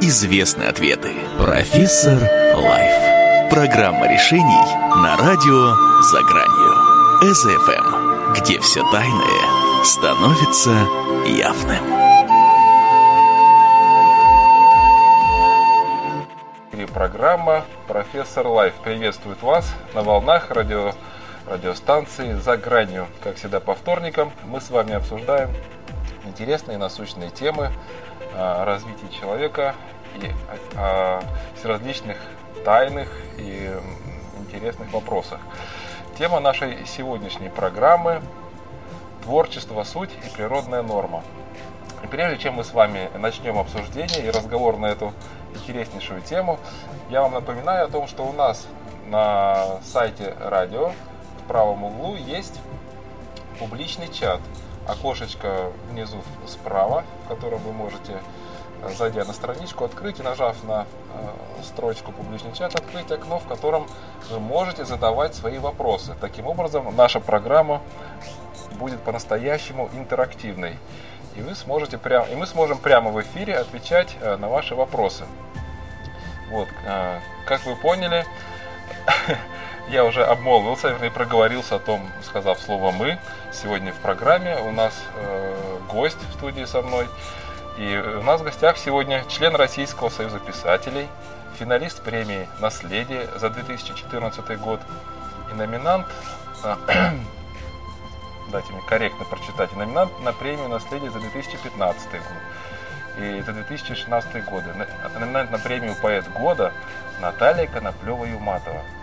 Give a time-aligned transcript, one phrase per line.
[0.00, 1.14] известны ответы.
[1.38, 2.18] Профессор
[2.54, 3.50] Лайф.
[3.50, 4.64] Программа решений
[4.96, 7.34] на радио «За гранью».
[7.34, 10.70] СФМ, где все тайное становится
[11.26, 12.06] явным.
[16.92, 20.92] Программа «Профессор Лайф» приветствует вас на волнах радио,
[21.46, 23.06] радиостанции «За гранью».
[23.22, 25.50] Как всегда по вторникам мы с вами обсуждаем
[26.24, 27.70] интересные насущные темы
[28.36, 29.74] развитии человека
[30.14, 30.30] и
[30.76, 31.20] о
[31.64, 32.18] различных
[32.64, 33.72] тайных и
[34.38, 35.40] интересных вопросах.
[36.18, 38.22] Тема нашей сегодняшней программы–
[39.24, 41.22] творчество, суть и природная норма.
[42.04, 45.12] И прежде чем мы с вами начнем обсуждение и разговор на эту
[45.54, 46.58] интереснейшую тему,
[47.10, 48.66] я вам напоминаю о том, что у нас
[49.06, 50.92] на сайте радио
[51.42, 52.60] в правом углу есть
[53.58, 54.40] публичный чат–
[54.86, 58.20] окошечко внизу справа, в котором вы можете,
[58.82, 63.46] э, зайдя на страничку, открыть и нажав на э, строчку «Публичный чат», открыть окно, в
[63.46, 63.86] котором
[64.30, 66.14] вы можете задавать свои вопросы.
[66.20, 67.80] Таким образом, наша программа
[68.78, 70.76] будет по-настоящему интерактивной.
[71.34, 75.24] И, вы сможете прям, и мы сможем прямо в эфире отвечать э, на ваши вопросы.
[76.48, 76.68] Вот,
[77.44, 78.24] как вы поняли,
[79.88, 83.18] я уже обмолвился и проговорился о том, сказав слово «мы».
[83.62, 87.08] Сегодня в программе у нас э, гость в студии со мной.
[87.78, 91.08] И у нас в гостях сегодня член Российского союза писателей,
[91.58, 94.80] финалист премии «Наследие» за 2014 год
[95.50, 96.06] и номинант,
[98.52, 102.20] дайте мне корректно прочитать, номинант на премию «Наследие» за 2015 год
[103.18, 104.66] и за 2016 годы.
[105.18, 106.74] Номинант на премию «Поэт года»
[107.20, 108.82] Наталья Коноплева-Юматова–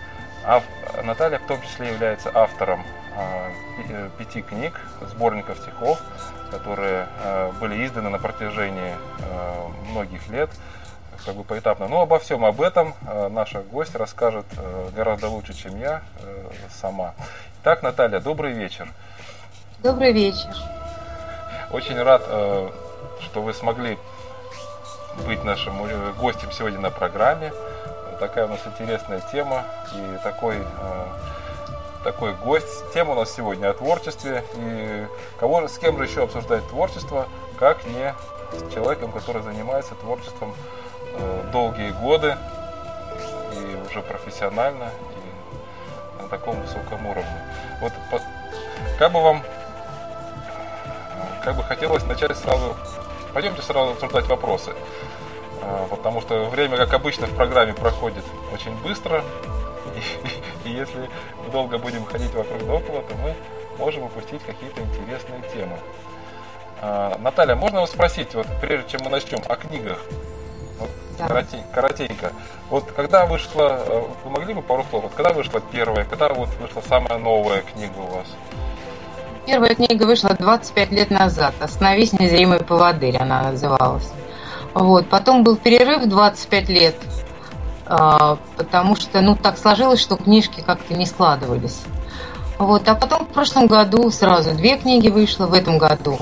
[0.46, 0.62] а
[1.04, 2.86] Наталья в том числе является автором
[4.18, 4.80] пяти книг,
[5.12, 6.00] сборников стихов,
[6.52, 10.50] которые а, были изданы на протяжении а, многих лет,
[11.26, 11.88] как бы поэтапно.
[11.88, 12.96] Но обо всем об этом
[13.30, 14.46] наша гость расскажет
[14.94, 16.02] гораздо лучше, чем я
[16.82, 17.14] сама.
[17.62, 18.90] Итак, Наталья, добрый вечер.
[19.82, 20.54] Добрый вечер.
[21.72, 23.98] Очень рад, что вы смогли
[25.26, 27.54] быть нашим э, гостем сегодня на программе
[28.28, 31.06] такая у нас интересная тема и такой, э,
[32.04, 32.92] такой гость.
[32.94, 34.44] Тема у нас сегодня о творчестве.
[34.56, 35.08] И
[35.40, 37.28] кого, с кем же еще обсуждать творчество,
[37.58, 38.14] как не
[38.52, 40.54] с человеком, который занимается творчеством
[41.14, 42.38] э, долгие годы
[43.54, 47.42] и уже профессионально и на таком высоком уровне.
[47.82, 47.94] Вот
[49.00, 49.42] как бы вам,
[51.44, 52.76] как бы хотелось начать сразу,
[53.34, 54.74] пойдемте сразу обсуждать вопросы.
[55.62, 59.24] А, потому что время, как обычно, в программе проходит очень быстро.
[60.66, 61.10] И, если
[61.52, 63.36] долго будем ходить вокруг да около, то мы
[63.78, 65.78] можем упустить какие-то интересные темы.
[66.82, 70.00] А, Наталья, можно вас спросить, вот прежде чем мы начнем, о книгах?
[70.80, 71.28] Вот, да.
[71.28, 72.32] коротень, коротенько.
[72.70, 76.50] Вот когда вышла, э, вы могли бы пару слов, вот когда вышла первая, когда вот
[76.60, 78.28] вышла самая новая книга у вас?
[79.46, 81.54] Первая книга вышла 25 лет назад.
[81.60, 84.10] «Остановись, незримый поводырь» она называлась.
[84.74, 85.08] Вот.
[85.10, 86.96] Потом был перерыв 25 лет,
[88.58, 91.82] потому что, ну, так сложилось, что книжки как-то не складывались.
[92.58, 92.88] Вот.
[92.88, 96.18] А потом в прошлом году сразу две книги вышло, в этом году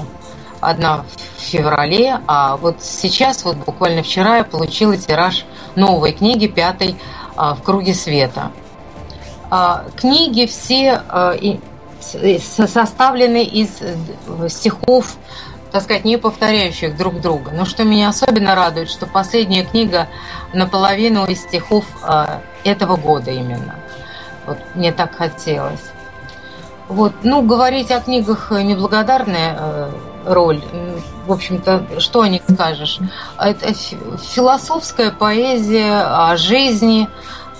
[0.59, 1.05] одна
[1.37, 5.45] в феврале, а вот сейчас, вот буквально вчера я получила тираж
[5.75, 6.95] новой книги, пятой
[7.35, 8.51] а, «В круге света».
[9.49, 11.01] А, книги все
[12.01, 15.17] составлены из э, стихов
[15.71, 17.51] так сказать, не повторяющих друг друга.
[17.51, 20.07] Но что меня особенно радует, что последняя книга
[20.53, 23.75] наполовину из стихов э, этого года именно.
[24.45, 25.91] Вот мне так хотелось.
[26.87, 29.91] Вот, ну, говорить о книгах неблагодарная э,
[30.25, 30.61] роль.
[31.25, 32.99] В общем-то, что о них скажешь?
[33.39, 37.07] Это философская поэзия о жизни.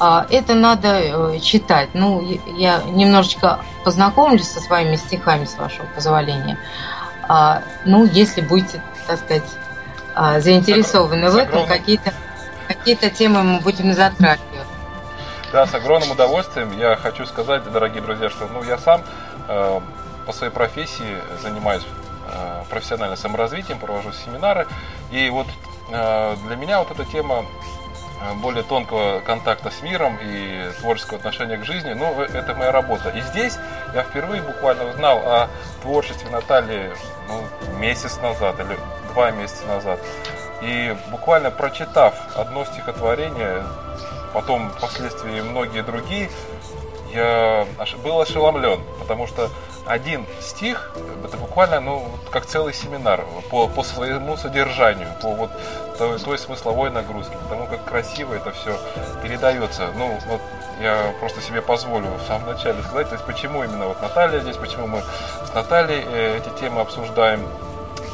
[0.02, 1.92] Э, это надо э, читать.
[1.94, 2.22] Ну,
[2.58, 6.58] я немножечко познакомлюсь со своими стихами, с вашего позволения.
[7.28, 9.44] А, ну, если будете, так сказать,
[10.16, 12.14] а, заинтересованы в этом, какие-то
[12.68, 14.68] какие темы мы будем затрагивать.
[15.52, 16.72] Да, с огромным удовольствием.
[16.78, 19.02] Я хочу сказать, дорогие друзья, что ну, я сам
[19.50, 19.82] э,
[20.26, 21.86] по своей профессии занимаюсь
[22.32, 24.68] э, профессиональным саморазвитием, провожу семинары.
[25.12, 25.48] И вот
[25.90, 27.46] э, для меня вот эта тема
[28.36, 33.10] более тонкого контакта с миром и творческого отношения к жизни, ну, э, это моя работа.
[33.10, 33.58] И здесь
[33.94, 35.50] я впервые буквально узнал о
[35.82, 36.92] творчестве Натальи
[37.28, 37.44] ну,
[37.78, 38.78] месяц назад или
[39.14, 40.00] два месяца назад.
[40.62, 43.64] И буквально прочитав одно стихотворение,
[44.34, 46.30] потом впоследствии многие другие,
[47.14, 47.68] я
[48.04, 49.50] был ошеломлен, потому что
[49.86, 50.94] один стих,
[51.26, 55.52] это буквально, ну, как целый семинар по, по своему содержанию, по вот
[55.98, 58.78] той, той смысловой нагрузке, потому как красиво это все
[59.22, 59.90] передается.
[59.98, 60.42] Ну, вот
[60.82, 64.58] я просто себе позволю в самом начале сказать, то есть почему именно вот Наталья здесь,
[64.58, 65.02] почему мы
[65.46, 67.42] с Натальей э, эти темы обсуждаем.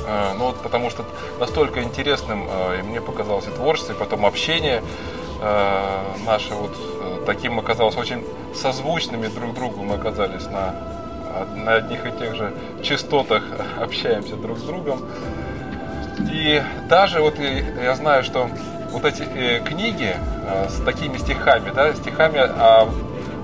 [0.08, 1.06] Э, ну вот потому что
[1.40, 4.84] настолько интересным э, и мне показалось и творчество, и потом общение
[6.26, 8.24] наше вот таким оказалось очень
[8.56, 10.74] созвучными друг другу мы оказались на
[11.56, 13.44] на одних и тех же частотах
[13.80, 15.02] общаемся друг с другом.
[16.32, 18.50] И даже вот я знаю, что
[18.92, 22.90] вот эти э, книги э, с такими стихами, да, стихами о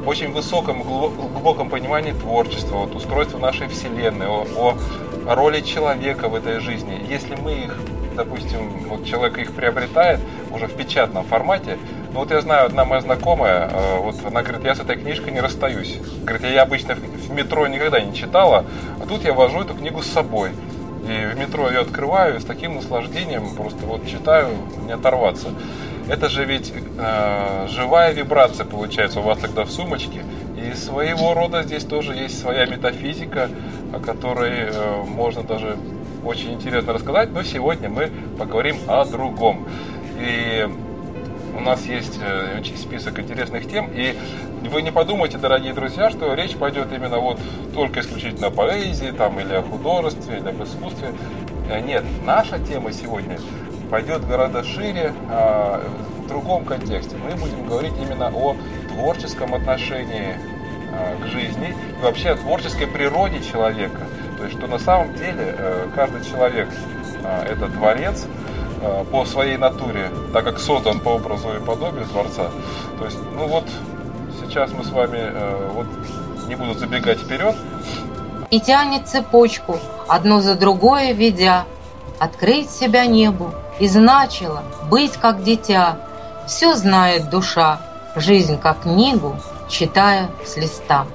[0.06, 4.78] очень высоком, глубоком понимании творчества, вот, устройства нашей Вселенной, о,
[5.28, 7.06] о роли человека в этой жизни.
[7.10, 7.78] Если мы их,
[8.14, 10.20] допустим, вот человек их приобретает
[10.52, 11.78] уже в печатном формате,
[12.14, 15.34] ну вот я знаю, одна моя знакомая, э, вот она говорит, я с этой книжкой
[15.34, 16.00] не расстаюсь.
[16.24, 18.66] Говорит, я обычно в метро никогда не читала,
[19.02, 20.52] а тут я вожу эту книгу с собой.
[21.08, 24.50] И в метро ее открываю и с таким наслаждением просто вот читаю,
[24.86, 25.50] не оторваться.
[26.08, 30.24] Это же ведь э, живая вибрация получается у вас тогда в сумочке.
[30.56, 33.50] И своего рода здесь тоже есть своя метафизика,
[33.92, 35.78] о которой э, можно даже
[36.26, 37.32] очень интересно рассказать.
[37.32, 39.66] Но сегодня мы поговорим о другом.
[40.20, 40.68] И
[41.56, 44.16] у нас есть э, список интересных тем, и
[44.70, 47.40] вы не подумайте, дорогие друзья, что речь пойдет именно вот
[47.74, 51.14] только исключительно о поэзии, там, или о художестве, или об искусстве.
[51.70, 53.38] Э, нет, наша тема сегодня
[53.94, 55.84] пойдет гораздо шире, а,
[56.24, 57.16] в другом контексте.
[57.18, 58.56] Мы будем говорить именно о
[58.90, 60.36] творческом отношении
[60.92, 64.08] а, к жизни и вообще о творческой природе человека.
[64.44, 66.68] То есть, что на самом деле э, каждый человек
[67.24, 68.28] а, это творец,
[68.86, 72.50] Э, по своей натуре, так как создан по образу и подобию Творца.
[73.00, 73.64] То есть, ну вот,
[74.42, 75.86] сейчас мы с вами, э, вот,
[76.50, 77.56] не буду забегать вперед.
[78.50, 79.80] И тянет цепочку,
[80.10, 81.64] одно за другое ведя,
[82.20, 85.96] открыть себя небу, и значило быть как дитя.
[86.46, 87.80] Все знает душа,
[88.18, 89.38] жизнь как книгу,
[89.70, 91.06] читая с листа.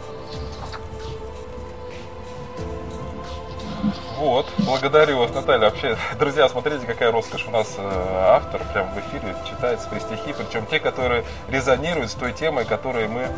[4.19, 5.67] Вот, благодарю вас, Наталья.
[5.71, 10.35] Вообще, друзья, смотрите, какая роскошь у нас э, автор прямо в эфире читает свои стихи,
[10.37, 13.29] причем те, которые резонируют с той темой, которую мы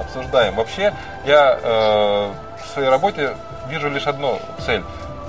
[0.00, 0.56] обсуждаем.
[0.56, 0.92] Вообще,
[1.24, 2.32] я э,
[2.64, 3.36] в своей работе
[3.68, 4.82] вижу лишь одну цель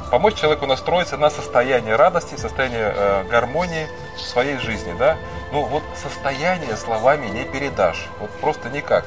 [0.09, 5.17] помочь человеку настроиться на состояние радости, состояние э, гармонии в своей жизни, да.
[5.51, 9.05] Ну вот состояние словами не передашь, вот просто никак.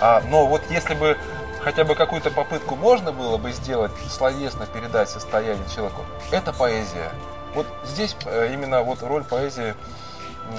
[0.00, 1.16] А, но вот если бы
[1.64, 7.10] хотя бы какую-то попытку можно было бы сделать, словесно передать состояние человеку, это поэзия.
[7.54, 9.74] Вот здесь э, именно вот роль поэзии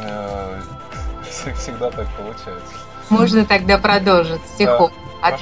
[0.01, 0.61] э,
[1.57, 2.73] всегда так получается.
[3.09, 4.91] Можно тогда продолжить стихом.
[5.21, 5.37] Да,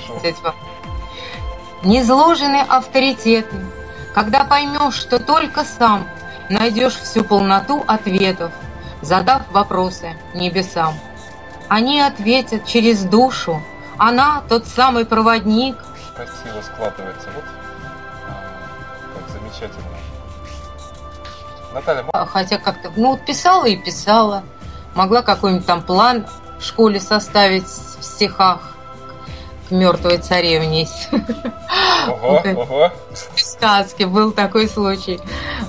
[1.84, 3.56] Незложены авторитеты,
[4.14, 6.08] когда поймешь, что только сам
[6.50, 8.52] найдешь всю полноту ответов,
[9.02, 10.94] задав вопросы небесам.
[11.70, 13.62] Они ответят через душу,
[13.98, 15.76] она тот самый проводник.
[16.16, 17.30] Красиво складывается.
[17.36, 17.44] Вот
[19.16, 19.84] как замечательно.
[21.74, 24.44] Наталья, а, Хотя как-то, ну вот писала и писала.
[24.96, 26.26] Могла какой-нибудь там план
[26.60, 28.62] в школе составить в стихах
[29.68, 30.88] к мертвой царевне.
[32.08, 32.92] Ого, ого.
[33.12, 35.20] В сказке был такой случай.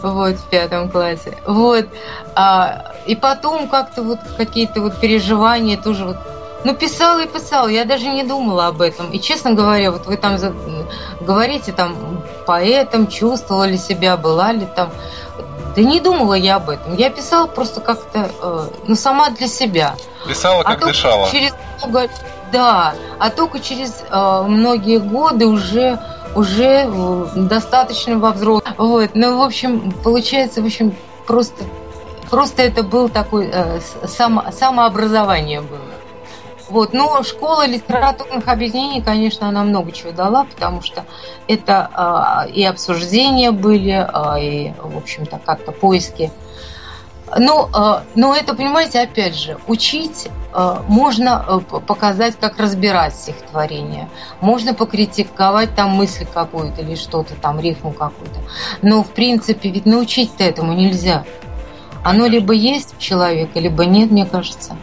[0.02, 1.38] Вот, в пятом классе.
[1.46, 1.86] Вот.
[2.34, 6.18] А, и потом как-то вот какие-то вот переживания тоже вот
[6.64, 9.10] ну, писала и писала, я даже не думала об этом.
[9.10, 10.38] И, честно говоря, вот вы там
[11.20, 11.94] говорите, там,
[12.46, 14.90] поэтом, чувствовала ли себя, была ли там...
[15.76, 16.96] Да не думала я об этом.
[16.96, 19.96] Я писала просто как-то, э, ну, сама для себя.
[20.26, 21.28] Писала, а как дышала.
[21.30, 21.52] Через
[21.82, 22.08] много,
[22.52, 25.98] да, а только через э, многие годы уже
[26.34, 28.74] уже э, достаточно во взрослом.
[28.78, 29.10] Вот.
[29.14, 30.94] Ну, в общем, получается, в общем,
[31.26, 31.64] просто,
[32.30, 35.93] просто это был такой э, само, самообразование было.
[36.68, 36.92] Вот.
[36.92, 41.04] Но школа литературных объединений, конечно, она много чего дала, потому что
[41.46, 46.30] это э, и обсуждения были, э, и, в общем-то, как-то поиски.
[47.36, 54.08] Но, э, но это, понимаете, опять же, учить э, можно э, показать, как разбирать стихотворение.
[54.40, 58.40] Можно покритиковать там мысль какую-то или что-то там, рифму какую-то.
[58.82, 61.24] Но, в принципе, ведь научить-то этому нельзя.
[62.04, 64.76] Оно либо есть у человека, либо нет, мне кажется.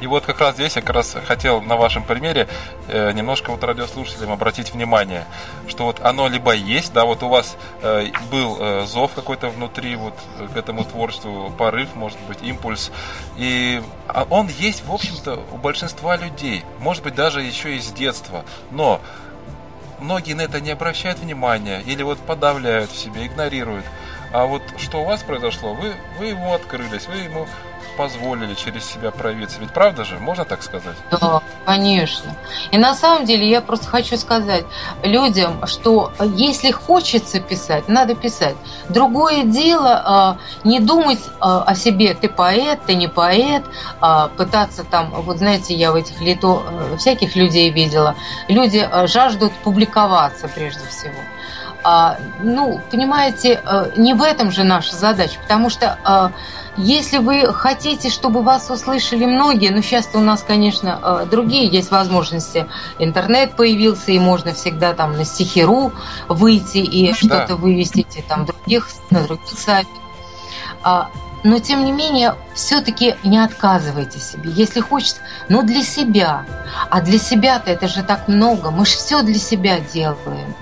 [0.00, 2.48] И вот как раз здесь я как раз хотел на вашем примере
[2.88, 5.26] э, немножко вот радиослушателям обратить внимание,
[5.68, 9.96] что вот оно либо есть, да, вот у вас э, был э, зов какой-то внутри
[9.96, 10.14] вот
[10.54, 12.90] к этому творчеству, порыв, может быть, импульс,
[13.36, 17.92] и а он есть, в общем-то, у большинства людей, может быть, даже еще и с
[17.92, 19.00] детства, но
[20.00, 23.84] многие на это не обращают внимания или вот подавляют в себе, игнорируют.
[24.32, 27.46] А вот что у вас произошло, вы, вы ему открылись, вы ему
[27.96, 29.60] позволили через себя проявиться.
[29.60, 30.96] Ведь правда же, можно так сказать?
[31.10, 32.36] Да, конечно.
[32.70, 34.64] И на самом деле я просто хочу сказать
[35.02, 38.56] людям, что если хочется писать, надо писать.
[38.88, 43.64] Другое дело э, не думать э, о себе, ты поэт, ты не поэт,
[44.00, 46.62] э, пытаться там, вот знаете, я в этих лето
[46.98, 48.14] всяких людей видела,
[48.48, 51.14] люди жаждут публиковаться прежде всего.
[51.82, 53.62] А, ну, понимаете,
[53.96, 56.32] не в этом же наша задача, потому что
[56.76, 61.90] если вы хотите, чтобы вас услышали многие, ну сейчас у нас, конечно, э, другие есть
[61.90, 62.66] возможности.
[62.98, 65.92] Интернет появился, и можно всегда там на стихиру
[66.28, 67.14] выйти и да.
[67.14, 69.92] что-то вывести там других, на других сайтах.
[70.82, 71.10] А,
[71.42, 74.50] но тем не менее, все-таки не отказывайте себе.
[74.50, 76.44] Если хочется, но для себя.
[76.90, 78.70] А для себя-то это же так много.
[78.70, 80.54] Мы же все для себя делаем.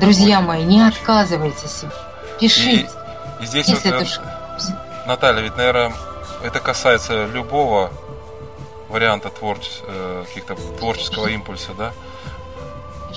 [0.00, 1.90] Друзья мои, не отказывайте себе.
[2.40, 2.88] Пишите.
[3.40, 4.39] И, и здесь если вот, это
[5.06, 5.92] Наталья, ведь, наверное,
[6.42, 7.90] это касается любого
[8.88, 9.70] варианта творче...
[9.86, 11.92] Э, каких-то творческого импульса, да?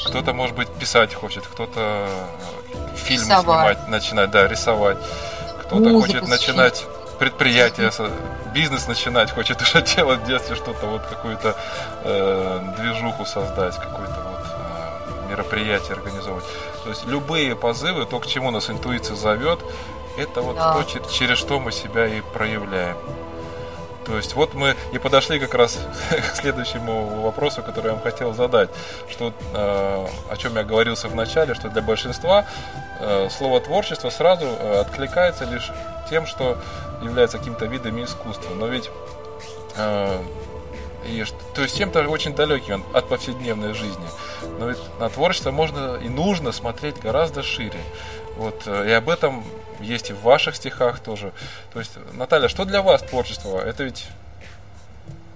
[0.05, 2.07] Кто-то, может быть, писать хочет, кто-то
[2.73, 4.97] э, фильм снимать, начинать, да, рисовать.
[5.65, 6.85] Кто-то хочет начинать
[7.19, 7.91] предприятие,
[8.53, 11.55] бизнес начинать, хочет уже делать в детстве что-то, вот какую-то
[12.03, 14.45] э, движуху создать, какое-то вот
[15.25, 16.43] э, мероприятие организовать.
[16.83, 19.59] То есть любые позывы, то, к чему нас интуиция зовет,
[20.17, 20.74] это вот да.
[20.74, 22.98] то, через что мы себя и проявляем.
[24.05, 25.77] То есть вот мы и подошли как раз
[26.10, 28.70] к следующему вопросу, который я вам хотел задать,
[29.10, 32.46] что э, о чем я говорился в начале, что для большинства
[33.00, 35.72] э, слово творчество сразу э, откликается лишь
[36.10, 36.58] тем, что
[37.01, 38.53] является каким-то видами искусства.
[38.55, 38.89] Но ведь
[39.77, 40.22] э,
[41.05, 44.05] и, то есть чем-то очень далеким от повседневной жизни.
[44.60, 47.79] Но ведь на творчество можно и нужно смотреть гораздо шире.
[48.37, 49.43] Вот, э, и об этом
[49.79, 51.31] есть и в ваших стихах тоже.
[51.73, 53.59] То есть, Наталья, что для вас творчество?
[53.59, 54.07] Это ведь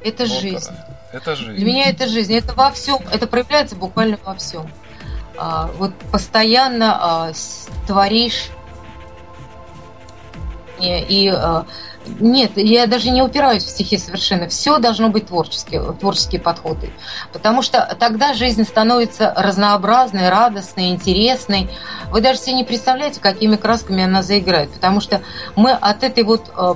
[0.02, 0.72] это вот, жизнь.
[1.12, 1.56] Это жизнь.
[1.56, 2.34] Для меня это жизнь.
[2.34, 3.00] Это во всем.
[3.12, 4.70] Это проявляется буквально во всем.
[5.38, 7.32] А, вот постоянно а,
[7.86, 8.50] творишь
[10.80, 11.66] и а,
[12.20, 14.48] нет, я даже не упираюсь в стихи совершенно.
[14.48, 16.92] Все должно быть творческие, творческие подходы.
[17.34, 21.70] Потому что тогда жизнь становится разнообразной, радостной, интересной.
[22.12, 24.72] Вы даже себе не представляете, какими красками она заиграет.
[24.72, 25.22] Потому что
[25.56, 26.74] мы от этой вот э,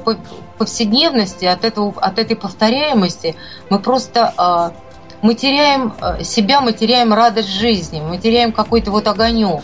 [0.57, 3.35] повседневности, от, этого, от этой повторяемости,
[3.69, 4.77] мы просто э,
[5.21, 9.63] мы теряем э, себя, мы теряем радость жизни, мы теряем какой-то вот огонек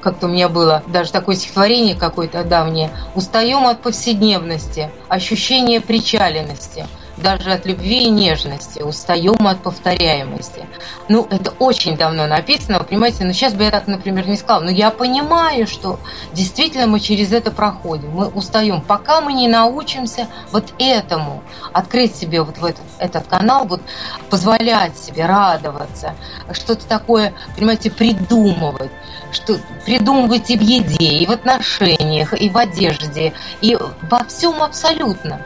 [0.00, 6.86] как-то у меня было даже такое стихотворение какое-то давнее, устаем от повседневности, ощущения причаленности–
[7.20, 10.66] даже от любви и нежности, устаем от повторяемости.
[11.08, 14.64] Ну, это очень давно написано, понимаете, но сейчас бы я так, например, не сказала.
[14.64, 15.98] Но я понимаю, что
[16.32, 18.80] действительно мы через это проходим, мы устаем.
[18.80, 23.82] Пока мы не научимся вот этому, открыть себе вот в этот, этот канал, вот
[24.28, 26.14] позволять себе радоваться,
[26.52, 28.90] что-то такое, понимаете, придумывать,
[29.32, 35.44] что придумывать и в еде, и в отношениях, и в одежде, и во всем абсолютно.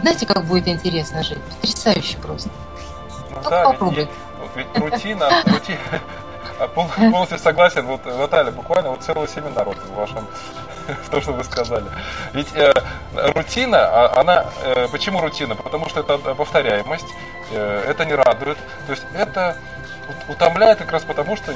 [0.00, 1.42] Знаете, как будет интересно жить?
[1.60, 2.50] Потрясающе просто.
[3.30, 3.96] Ну, да, попробуй.
[3.96, 4.08] Ведь,
[4.54, 5.78] ведь рутина, рутина,
[6.74, 7.86] полностью согласен.
[7.86, 10.26] Вот, Наталья, буквально вот целый семинар вот в вашем,
[11.04, 11.86] в том, что вы сказали.
[12.32, 12.72] Ведь э,
[13.34, 15.54] рутина, а, она, э, почему рутина?
[15.54, 17.06] Потому что это повторяемость,
[17.52, 18.58] э, это не радует.
[18.86, 19.56] То есть это
[20.28, 21.54] утомляет как раз потому, что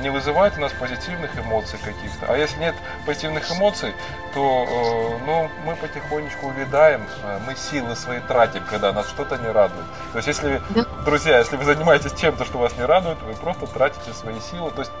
[0.00, 2.26] не, вызывает у нас позитивных эмоций каких-то.
[2.28, 2.74] А если нет
[3.04, 3.94] позитивных эмоций,
[4.34, 9.48] то э, ну, мы потихонечку увядаем, э, мы силы свои тратим, когда нас что-то не
[9.48, 9.86] радует.
[10.12, 10.60] То есть, если,
[11.04, 14.80] друзья, если вы занимаетесь чем-то, что вас не радует, вы просто тратите свои силы, то
[14.80, 14.92] есть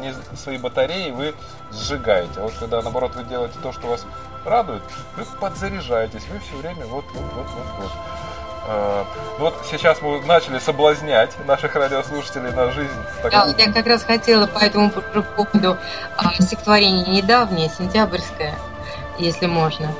[0.00, 1.34] не свои батареи вы
[1.72, 2.40] сжигаете.
[2.40, 4.06] А вот когда, наоборот, вы делаете то, что вас
[4.44, 4.82] радует,
[5.16, 7.92] вы подзаряжаетесь, вы все время вот, вот, вот, вот, вот.
[8.66, 9.04] Э,
[9.38, 12.90] вот сейчас мы начали соблазнять наших радиослушателей на жизнь.
[13.22, 15.76] Да, я как раз хотела по этому поводу
[16.16, 18.54] а, стихотворение недавнее, сентябрьское,
[19.18, 19.92] если можно.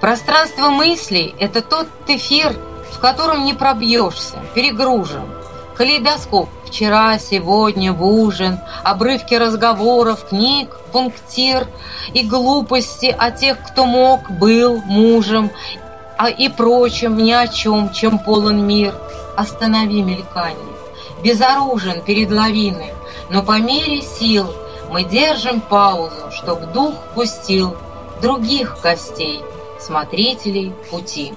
[0.00, 2.54] Пространство мыслей– это тот эфир,
[2.92, 5.26] в котором не пробьешься, перегружен.
[5.76, 11.66] Калейдоскоп вчера, сегодня, в ужин, обрывки разговоров, книг, пунктир
[12.14, 15.50] и глупости о тех, кто мог, был мужем
[16.18, 18.94] а и прочим ни о чем, чем полон мир.
[19.36, 20.76] Останови мелькание,
[21.24, 22.92] безоружен перед лавиной,
[23.30, 24.54] но по мере сил
[24.90, 27.76] мы держим паузу, чтоб дух пустил
[28.20, 29.42] других костей,
[29.80, 31.32] смотрителей пути.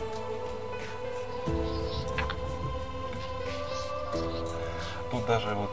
[5.10, 5.70] Тут даже вот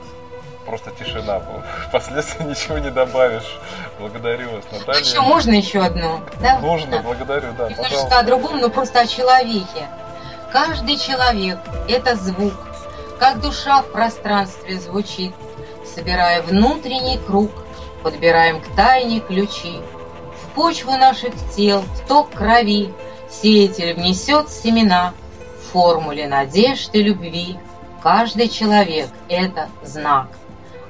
[0.65, 1.63] просто тишина была.
[1.89, 3.59] Впоследствии ничего не добавишь.
[3.99, 5.01] Благодарю вас, Наталья.
[5.01, 6.21] Еще можно еще одну?
[6.41, 6.59] Да?
[6.61, 8.19] Нужно, благодарю, да, Немножко пожалуйста.
[8.19, 9.89] о другом, но просто о человеке.
[10.53, 12.55] Каждый человек– это звук,
[13.19, 15.35] как душа в пространстве звучит.
[15.95, 17.51] Собирая внутренний круг,
[18.03, 19.81] подбираем к тайне ключи.
[20.43, 22.93] В почву наших тел, в ток крови
[23.31, 25.15] Сеятель внесет семена
[25.59, 27.59] В формуле надежды любви.
[28.03, 30.29] Каждый человек– это знак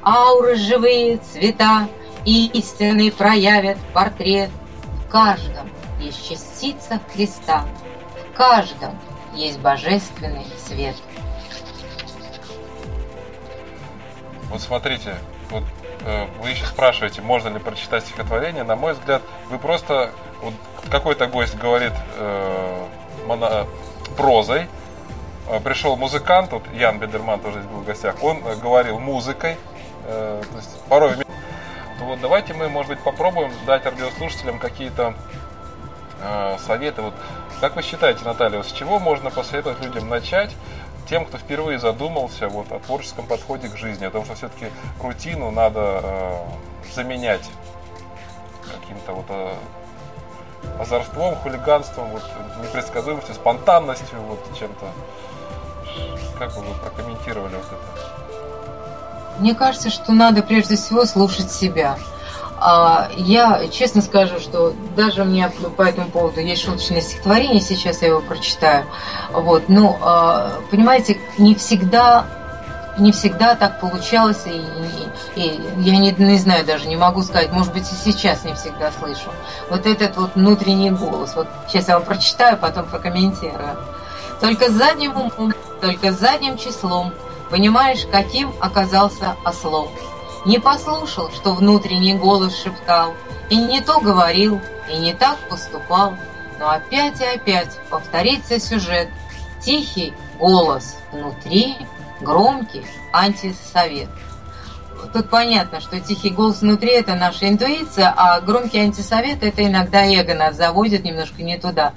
[0.05, 1.89] ауры живые, цвета
[2.25, 4.51] и истинный проявят портрет.
[5.07, 7.65] В каждом есть частица Христа,
[8.33, 8.99] в каждом
[9.35, 10.97] есть божественный свет.
[14.51, 15.15] Вот смотрите,
[15.51, 15.65] вот
[16.05, 18.65] э, вы еще спрашиваете, можно ли прочитать стихотворение.
[18.65, 20.11] На мой взгляд, вы просто
[20.43, 20.55] вот
[20.91, 22.87] какой-то гость говорит э,
[23.27, 23.67] моно,
[24.17, 24.69] прозой,
[25.49, 29.57] э, пришел музыкант, вот Ян Бедерман тоже здесь был в гостях, он э, говорил музыкой,
[30.05, 35.15] Э, то есть порой то вот давайте мы, может быть, попробуем дать радиослушателям какие-то
[36.21, 37.03] э, советы.
[37.03, 37.15] Вот
[37.61, 40.51] как вы считаете, Наталья, с чего можно посоветовать людям начать,
[41.09, 44.67] тем, кто впервые задумался вот, о творческом подходе к жизни, о том, что все-таки
[45.01, 46.37] рутину надо э,
[46.95, 47.49] заменять
[48.65, 49.55] каким-то вот э,
[50.81, 52.23] озорством, хулиганством, вот,
[52.63, 54.87] непредсказуемостью, спонтанностью, вот чем-то.
[56.39, 58.22] Как бы вы прокомментировали вот это?
[59.39, 61.97] Мне кажется, что надо прежде всего слушать себя.
[62.65, 68.03] А, я честно скажу, что даже у меня по этому поводу есть шуточное стихотворение, сейчас
[68.03, 68.87] я его прочитаю.
[69.33, 72.27] Вот, но, а, понимаете, не всегда
[72.99, 74.51] не всегда так получалось, и,
[75.35, 78.55] и, и я не, не знаю даже, не могу сказать, может быть и сейчас не
[78.55, 79.31] всегда слышу.
[79.71, 83.77] Вот этот вот внутренний голос, вот сейчас я вам прочитаю, потом прокомментирую.
[84.41, 87.13] Только задним умом, только задним числом
[87.53, 89.91] Понимаешь, каким оказался ослом.
[90.47, 93.13] Не послушал, что внутренний голос шептал,
[93.51, 94.59] И не то говорил,
[94.91, 96.15] и не так поступал.
[96.59, 99.11] Но опять и опять повторится сюжет.
[99.61, 101.77] Тихий голос внутри,
[102.23, 104.09] громкий антисовет.
[105.13, 110.35] Тут понятно, что тихий голос внутри– это наша интуиция, а громкий антисовет– это иногда эго
[110.35, 111.93] нас заводит немножко не туда.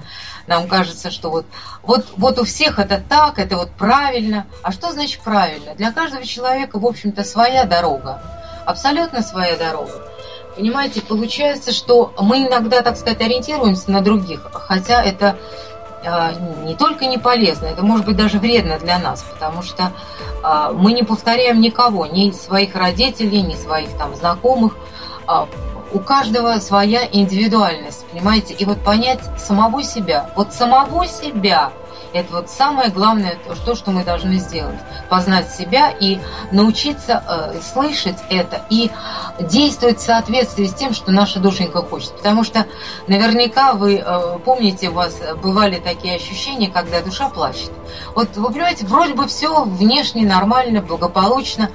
[0.47, 1.45] Нам кажется, что вот,
[1.81, 4.45] вот, вот у всех это так, это вот правильно.
[4.61, 5.73] А что значит правильно?
[5.75, 8.21] Для каждого человека, в общем-то, своя дорога.
[8.65, 9.91] Абсолютно своя дорога.
[10.55, 15.37] Понимаете, получается, что мы иногда, так сказать, ориентируемся на других, хотя это
[16.01, 16.31] э,
[16.63, 19.91] не только не полезно, это может быть даже вредно для нас, потому что
[20.43, 24.77] э, мы не повторяем никого, ни своих родителей, ни своих там знакомых.
[25.95, 28.53] У каждого своя индивидуальность, понимаете?
[28.53, 31.71] И вот понять самого себя, вот самого себя,
[32.11, 34.77] это вот самое главное, то, что мы должны сделать.
[35.09, 36.19] Познать себя и
[36.51, 38.91] научиться э, слышать это и
[39.39, 42.11] действовать в соответствии с тем, что наша душенька хочет.
[42.17, 42.65] Потому что
[43.07, 47.71] наверняка вы э, помните, у вас бывали такие ощущения, когда душа плачет.
[48.15, 51.69] Вот вы понимаете, вроде бы все внешне нормально, благополучно,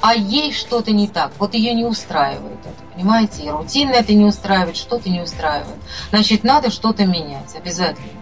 [0.00, 1.32] а ей что-то не так.
[1.38, 2.94] Вот ее не устраивает это.
[2.94, 5.78] Понимаете, и рутинно это не устраивает, что-то не устраивает.
[6.10, 8.20] Значит, надо что-то менять, обязательно.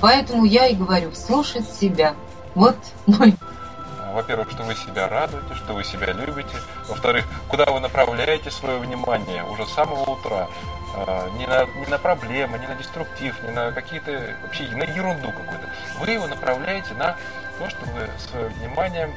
[0.00, 2.14] Поэтому я и говорю, слушать себя.
[2.54, 3.34] Вот мой
[4.14, 6.56] во-первых, что вы себя радуете, что вы себя любите.
[6.88, 10.48] Во-вторых, куда вы направляете свое внимание уже с самого утра.
[10.96, 15.32] А, не на, не на проблемы, не на деструктив, не на какие-то вообще на ерунду
[15.32, 15.68] какую-то.
[15.98, 17.16] Вы его направляете на
[17.58, 19.10] то, что вы свое внимание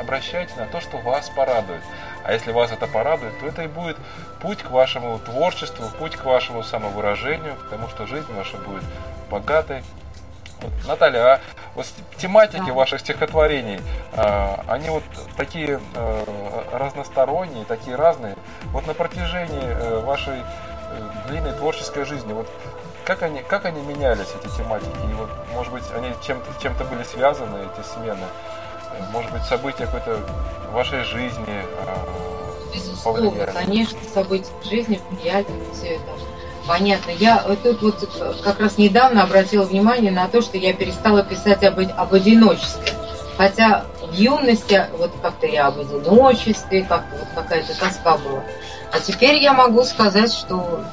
[0.00, 1.82] обращайте на то, что вас порадует.
[2.24, 3.96] А если вас это порадует, то это и будет
[4.40, 8.84] путь к вашему творчеству, путь к вашему самовыражению, потому что жизнь ваша будет
[9.30, 9.82] богатой.
[10.60, 11.40] Вот, Наталья, а
[11.74, 13.80] вот тематики ваших стихотворений,
[14.12, 15.02] а, они вот
[15.36, 18.36] такие а, разносторонние, такие разные.
[18.66, 22.48] Вот на протяжении а, вашей э, длинной творческой жизни, вот
[23.04, 25.10] как они, как они менялись, эти тематики?
[25.10, 28.26] И вот, может быть, они чем-то чем были связаны, эти смены?
[29.10, 30.20] Может быть, события какой-то
[30.72, 32.06] вашей жизни а,
[32.74, 36.04] Безусловно, конечно, события жизни влияли на все это.
[36.66, 37.10] Понятно.
[37.10, 41.78] Я тут вот как раз недавно обратила внимание на то, что я перестала писать об,
[41.78, 42.92] об одиночестве.
[43.36, 48.42] Хотя в юности вот как-то я об одиночестве, как-то вот какая-то тоска была.
[48.92, 50.84] А теперь я могу сказать, что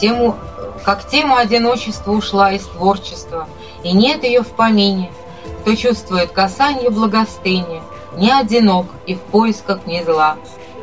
[0.00, 0.36] тему,
[0.84, 3.48] как тема одиночества ушла из творчества.
[3.82, 5.12] и нет ее в помине.
[5.60, 7.82] Кто чувствует касание благостыни,
[8.16, 10.36] не одинок и в поисках не зла.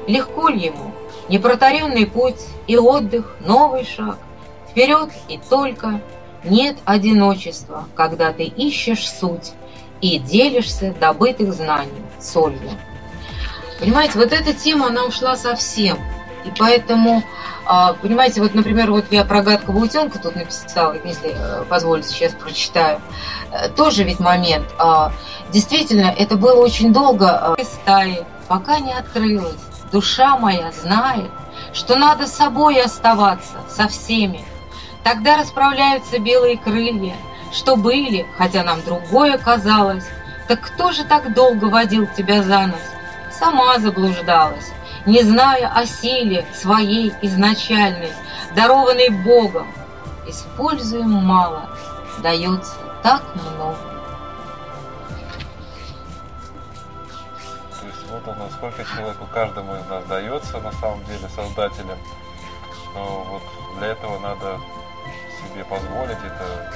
[0.07, 0.91] Легко ли ему?
[1.27, 4.17] Непротаренный путь и отдых, новый шаг.
[4.69, 6.01] Вперед и только
[6.43, 9.53] нет одиночества, когда ты ищешь суть
[10.01, 12.69] и делишься добытых знаний солью.
[13.79, 15.97] Понимаете, вот эта тема, она ушла совсем.
[16.45, 17.23] И поэтому,
[17.65, 22.33] а, понимаете, вот, например, вот я про гадкого утенка тут написала, если э, позволите, сейчас
[22.33, 23.01] прочитаю.
[23.51, 24.67] Э, тоже ведь момент.
[24.77, 25.11] А,
[25.51, 29.59] действительно, это было очень долго э, стаи, пока не открылась.
[29.91, 31.31] Душа моя знает,
[31.73, 34.43] что надо собой оставаться, со всеми.
[35.03, 37.15] Тогда расправляются белые крылья,
[37.51, 40.05] что были, хотя нам другое казалось.
[40.47, 42.81] Так кто же так долго водил тебя за нос?
[43.31, 44.71] Сама заблуждалась,
[45.05, 48.11] не зная о силе своей изначальной,
[48.55, 49.67] дарованной Богом.
[50.27, 51.69] Используем мало,
[52.23, 53.77] дается так много.
[57.79, 61.97] То есть вот оно, сколько человеку каждому из нас дается на самом деле Создателем.
[62.95, 63.43] Но вот
[63.77, 64.59] для этого надо
[65.53, 66.71] себе позволить это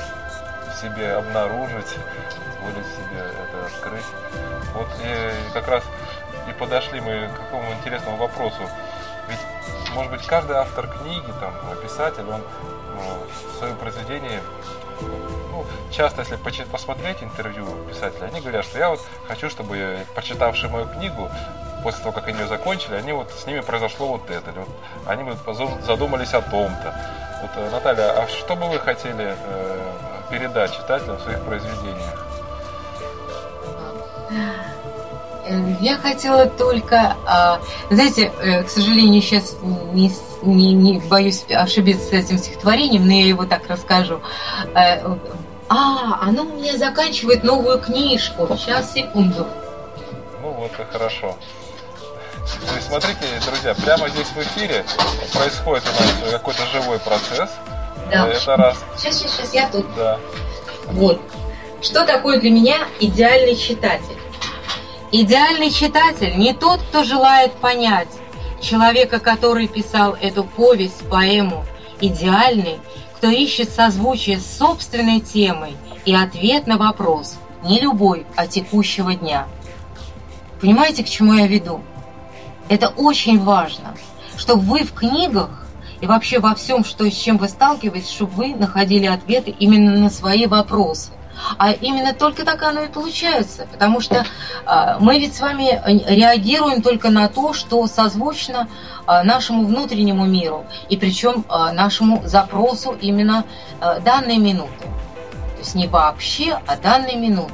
[0.79, 1.97] себе обнаружить,
[2.61, 4.05] позволить себе это открыть.
[4.75, 5.83] Вот и как раз
[6.49, 8.61] и подошли мы к какому интересному вопросу.
[9.27, 9.39] Ведь,
[9.93, 12.41] может быть, каждый автор книги, там, писатель, он
[12.95, 14.39] ну, в своем произведении
[15.01, 20.87] ну, часто, если посмотреть интервью писателя, они говорят, что я вот хочу, чтобы прочитавшие мою
[20.87, 21.29] книгу,
[21.83, 24.67] после того, как они ее закончили, они вот с ними произошло вот это, вот
[25.05, 25.37] они вот
[25.85, 26.93] задумались о том-то.
[27.41, 29.91] Вот, э, Наталья, а что бы вы хотели э,
[30.29, 32.25] передать читателям в своих произведениях?
[35.49, 37.59] Э, я хотела только, а,
[37.89, 39.57] знаете, э, к сожалению, сейчас
[39.93, 40.11] не,
[40.43, 44.21] не, не боюсь ошибиться с этим стихотворением, но я его так расскажу.
[44.75, 45.17] Э,
[45.67, 48.47] а, оно у меня заканчивает новую книжку.
[48.57, 49.47] Сейчас, секунду.
[50.41, 51.35] Ну вот и хорошо.
[52.67, 54.85] То есть, смотрите, друзья, прямо здесь в эфире
[55.33, 57.49] происходит у нас какой-то живой процесс.
[58.11, 58.27] Да.
[58.27, 58.77] Это раз.
[58.97, 59.85] Сейчас, сейчас, сейчас, я тут.
[59.95, 60.19] Да.
[60.87, 61.21] Вот.
[61.81, 64.18] Что такое для меня идеальный читатель?
[65.11, 68.09] Идеальный читатель не тот, кто желает понять
[68.61, 71.65] человека, который писал эту повесть, поэму.
[71.99, 72.79] Идеальный,
[73.15, 79.47] кто ищет созвучие с собственной темой и ответ на вопрос, не любой, а текущего дня.
[80.61, 81.81] Понимаете, к чему я веду?
[82.69, 83.95] Это очень важно,
[84.37, 85.65] чтобы вы в книгах
[86.01, 90.11] и вообще во всем, что, с чем вы сталкиваетесь, чтобы вы находили ответы именно на
[90.11, 91.09] свои вопросы.
[91.57, 94.25] А именно только так оно и получается, потому что
[94.65, 98.67] э, мы ведь с вами реагируем только на то, что созвучно
[99.07, 103.45] э, нашему внутреннему миру, и причем э, нашему запросу именно
[103.81, 104.85] э, данной минуты.
[105.53, 107.53] То есть не вообще, а данной минуты.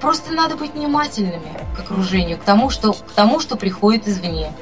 [0.00, 4.52] Просто надо быть внимательными к окружению, к тому, что, к тому, что приходит извне.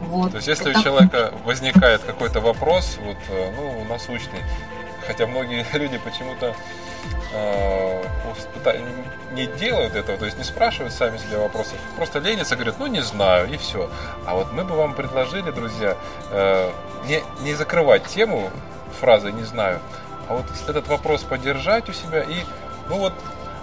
[0.00, 0.30] Вот.
[0.30, 3.16] То есть, если вот у человека возникает какой-то вопрос, вот,
[3.56, 4.40] ну, насущный,
[5.06, 6.54] хотя многие люди почему-то э,
[9.32, 13.00] не делают этого, то есть не спрашивают сами себе вопросов, просто ленятся, говорят, ну не
[13.00, 13.88] знаю, и все.
[14.26, 15.96] А вот мы бы вам предложили, друзья,
[16.30, 16.70] э,
[17.06, 18.50] не, не закрывать тему
[19.00, 19.80] фразой «не знаю»,
[20.28, 22.44] а вот этот вопрос поддержать у себя и,
[22.88, 23.12] ну вот,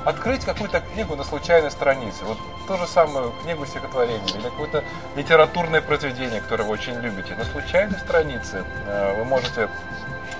[0.06, 2.24] открыть какую-то книгу на случайной странице.
[2.24, 4.84] Вот ту же самую книгу стихотворения или какое-то
[5.16, 7.36] литературное произведение, которое вы очень любите.
[7.36, 9.70] На случайной странице э, вы можете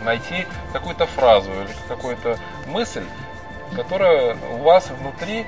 [0.04, 3.04] найти какую-то фразу или какую-то мысль,
[3.76, 5.46] которая у вас внутри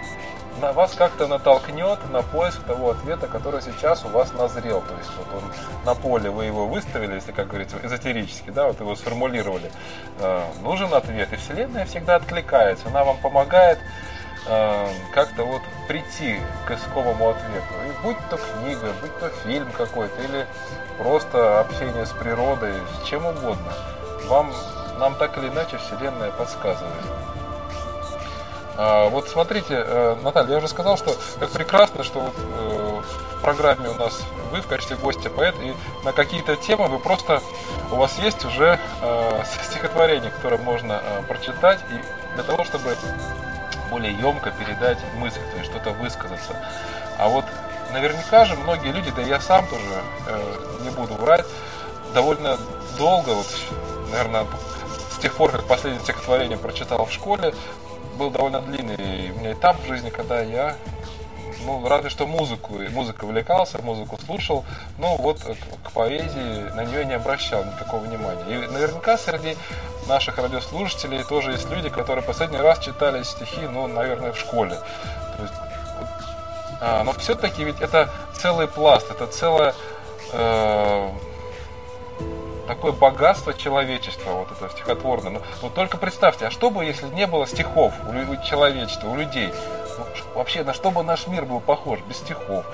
[0.61, 4.81] на вас как-то натолкнет на поиск того ответа, который сейчас у вас назрел.
[4.81, 5.51] То есть вот он
[5.85, 9.71] на поле, вы его выставили, если, как говорится, эзотерически, да, вот его сформулировали.
[10.19, 13.79] Э, нужен ответ, и Вселенная всегда откликается, она вам помогает
[14.47, 17.73] э, как-то вот прийти к исковому ответу.
[17.87, 20.45] И будь то книга, будь то фильм какой-то, или
[20.97, 23.73] просто общение с природой, с чем угодно
[24.29, 24.53] вам,
[24.99, 27.03] нам так или иначе Вселенная подсказывает.
[28.77, 33.01] А, вот смотрите, э, Наталья, я уже сказал, что как прекрасно, что вот, э,
[33.37, 37.41] в программе у нас вы в качестве гостя поэт, и на какие-то темы вы просто,
[37.91, 42.95] у вас есть уже э, стихотворение, которое можно прочитать, и для того, чтобы
[43.89, 46.55] более емко передать мысль, то есть что-то высказаться.
[47.17, 47.43] А вот
[47.91, 49.83] наверняка же многие люди, да я сам тоже
[50.83, 51.45] не буду врать,
[52.13, 52.57] довольно
[52.97, 53.47] долго, вот
[54.09, 54.45] наверное,
[55.11, 57.53] с тех пор, как последнее стихотворение прочитал в школе,
[58.17, 60.75] был довольно длинный у меня этап в жизни, когда я
[61.65, 64.65] ну, разве что музыку, музыкой увлекался, музыку слушал,
[64.97, 65.39] но вот
[65.83, 68.43] к поэзии на нее не обращал никакого внимания.
[68.47, 69.57] И наверняка среди
[70.07, 74.75] наших радиослушателей тоже есть люди, которые последний раз читали стихи, ну, наверное, в школе.
[75.37, 75.53] То есть,
[76.81, 79.73] а, но все-таки ведь это целый пласт, это целое
[80.31, 81.09] э,
[82.69, 85.31] такое богатство человечества, вот это стихотворное.
[85.31, 89.51] Но, но только представьте, а что бы, если не было стихов у, человечества, у людей?
[89.97, 90.05] Ну,
[90.35, 92.65] вообще, на что бы наш мир был похож без стихов?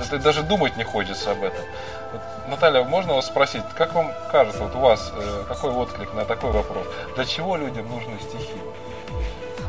[0.00, 1.64] это даже думать не хочется об этом.
[2.12, 6.24] Вот, Наталья, можно вас спросить, как вам кажется, вот у вас э, какой отклик на
[6.24, 6.86] такой вопрос?
[7.14, 8.58] Для чего людям нужны стихи?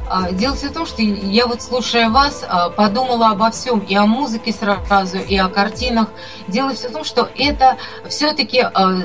[0.08, 3.96] А, дело все в том, что я вот слушая вас, а, подумала обо всем, и
[3.96, 6.10] о музыке сразу, и о картинах.
[6.48, 9.02] Дело все в том, что это все-таки а,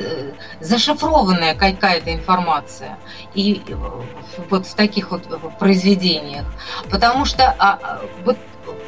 [0.60, 2.98] зашифрованная какая-то информация.
[3.34, 3.62] И
[4.50, 5.22] вот в таких вот
[5.58, 6.44] произведениях.
[6.90, 8.36] Потому что вот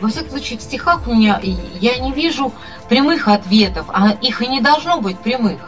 [0.01, 2.53] во всяком случае, в стихах у меня я не вижу
[2.89, 5.61] прямых ответов, а их и не должно быть прямых.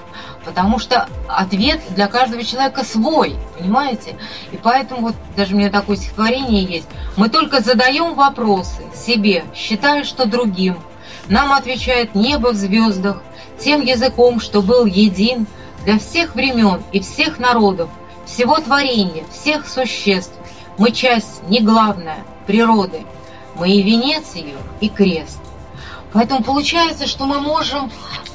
[0.45, 4.17] Потому что ответ для каждого человека свой, понимаете?
[4.53, 6.89] И поэтому вот даже у меня такое стихотворение есть.
[7.17, 10.77] Мы только задаем вопросы себе, считая, что другим.
[11.29, 13.23] Нам отвечает небо в звездах,
[13.59, 15.47] тем языком, что был един
[15.85, 17.89] для всех времен и всех народов,
[18.27, 20.35] всего творения, всех существ.
[20.77, 23.07] Мы часть не главная природы,
[23.55, 25.39] мы и венец ее, и крест.
[26.13, 27.91] Поэтому получается, что мы можем,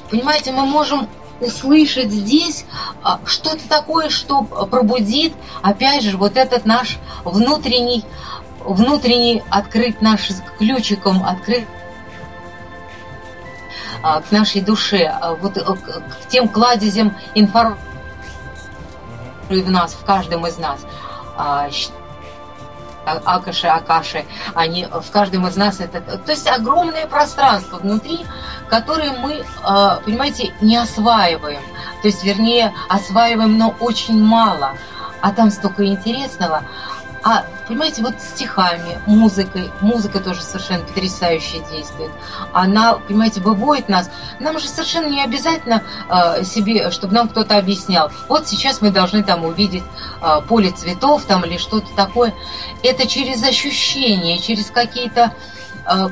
[0.10, 1.08] понимаете, мы можем
[1.39, 2.65] услышать здесь
[3.04, 8.04] а, что-то такое, что пробудит, опять же, вот этот наш внутренний,
[8.60, 11.65] внутренний открыть наш ключиком, открыть
[14.04, 17.84] а, к нашей душе, а, вот к тем кладезям информации
[19.49, 20.80] в нас, в каждом из нас.
[23.12, 26.02] Акаши, Акаши, они в каждом из нас это...
[26.02, 28.26] То есть огромное пространство внутри,
[28.69, 31.62] которое мы, а, понимаете, не осваиваем.
[32.02, 34.72] То есть, вернее, осваиваем, но очень мало.
[35.22, 36.63] А там столько интересного.
[37.22, 42.12] А, понимаете, вот стихами, музыкой, музыка тоже совершенно потрясающе действует.
[42.54, 44.10] Она, понимаете, выводит нас.
[44.40, 48.12] Нам же совершенно не обязательно э, себе, чтобы нам кто-то объяснял.
[48.30, 49.84] Вот сейчас мы должны там увидеть
[50.22, 52.34] э, поле цветов там или что-то такое.
[52.84, 55.34] Это через ощущения, через какие-то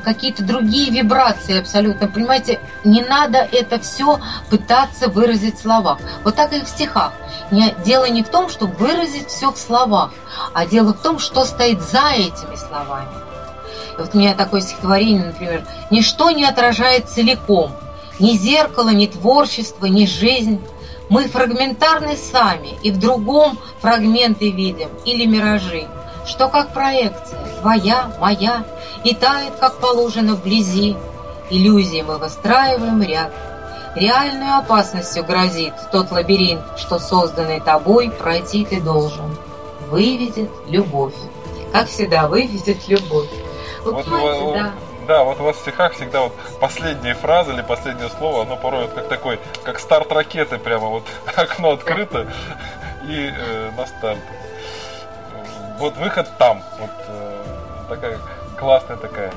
[0.04, 2.08] какие-то другие вибрации абсолютно.
[2.08, 4.18] Понимаете, не надо это все
[4.50, 5.98] пытаться выразить в словах.
[6.24, 7.12] Вот так и в стихах.
[7.50, 10.10] Не, дело не в том, чтобы выразить все в словах,
[10.52, 13.08] а дело в том, что стоит за этими словами.
[13.96, 17.72] Вот у меня такое стихотворение, например, «Ничто не отражает целиком,
[18.18, 20.60] ни зеркало, ни творчество, ни жизнь.
[21.08, 25.86] Мы фрагментарны сами, и в другом фрагменты видим или миражи,
[26.26, 28.64] что как проекция, твоя, моя,
[29.04, 30.96] и тает, как положено, вблизи.
[31.50, 33.32] Иллюзии мы выстраиваем ряд.
[33.94, 39.36] Реальную опасностью грозит тот лабиринт, что созданный тобой пройти ты должен.
[39.88, 41.14] Выведет любовь.
[41.72, 43.28] Как всегда, выведет любовь.
[43.84, 44.72] Вот, вот понимаете, да.
[45.08, 48.82] Да, вот у вас в стихах всегда вот последняя фраза или последнее слово, оно порой
[48.82, 52.30] вот как такой, как старт ракеты, прямо вот окно открыто
[53.04, 54.18] и э, на старт.
[55.78, 56.62] Вот выход там.
[56.78, 57.42] Вот э,
[57.88, 58.18] такая
[58.58, 59.32] классная такая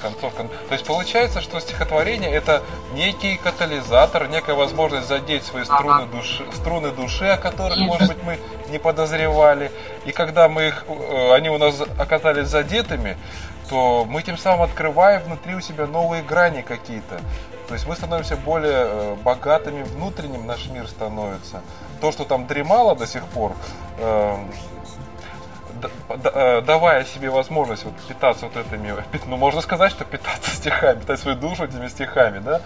[0.00, 0.44] концовка.
[0.68, 2.62] То есть получается, что стихотворение это
[2.94, 8.38] некий катализатор, некая возможность задеть свои струны души, струны души, о которых, может быть, мы
[8.70, 9.72] не подозревали.
[10.06, 13.16] И когда мы их, э, они у нас оказались задетыми,
[13.68, 17.20] то мы тем самым открываем внутри у себя новые грани какие-то.
[17.66, 21.60] То есть мы становимся более э, богатыми внутренним, наш мир становится.
[22.00, 23.52] То, что там дремало до сих пор,
[23.98, 24.36] Э,
[26.66, 28.94] давая себе возможность вот питаться вот этими,
[29.26, 32.60] ну можно сказать, что питаться стихами, питать свою душу этими стихами, да,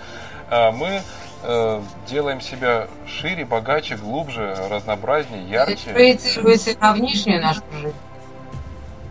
[0.50, 1.00] а мы
[1.42, 5.90] э, делаем себя шире, богаче, глубже, разнообразнее, ярче.
[5.90, 7.96] Проецируется на внешнюю нашу жизнь.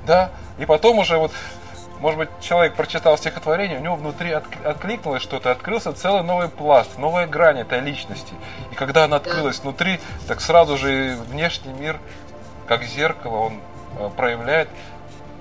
[0.05, 1.31] Да, и потом уже вот
[2.01, 7.27] может быть, человек прочитал стихотворение, у него внутри откликнулось что-то, открылся целый новый пласт, новая
[7.27, 8.33] грань этой личности.
[8.71, 9.63] И когда она открылась да.
[9.63, 11.99] внутри, так сразу же внешний мир,
[12.65, 13.61] как зеркало, он
[13.97, 14.69] Э, проявляет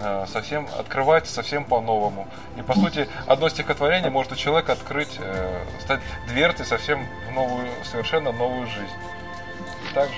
[0.00, 2.26] э, совсем, открывается совсем по-новому.
[2.56, 7.68] И по сути, одно стихотворение может у человека открыть, э, стать дверцей совсем в новую,
[7.84, 8.92] совершенно новую жизнь.
[9.94, 10.14] Также.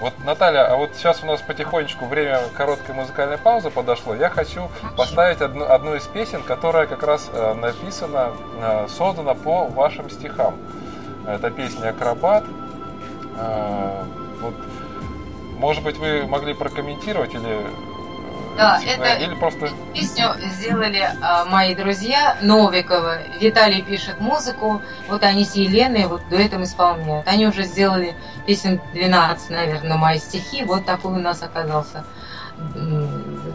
[0.00, 4.14] Вот, Наталья, а вот сейчас у нас потихонечку время короткой музыкальной паузы подошло.
[4.14, 8.32] Я хочу поставить одну, одну из песен, которая как раз написана,
[8.88, 10.56] создана по вашим стихам.
[11.26, 12.44] Это песня «Акробат».
[14.40, 14.54] Вот
[15.58, 17.66] может быть, вы могли прокомментировать или
[18.56, 19.70] Да, это или просто...
[19.92, 23.18] песню сделали а, мои друзья Новикова.
[23.40, 27.26] Виталий пишет музыку, вот они с Еленой вот дуэтом исполняют.
[27.26, 28.14] Они уже сделали
[28.46, 30.64] песен 12, наверное, мои стихи.
[30.64, 32.04] Вот такой у нас оказался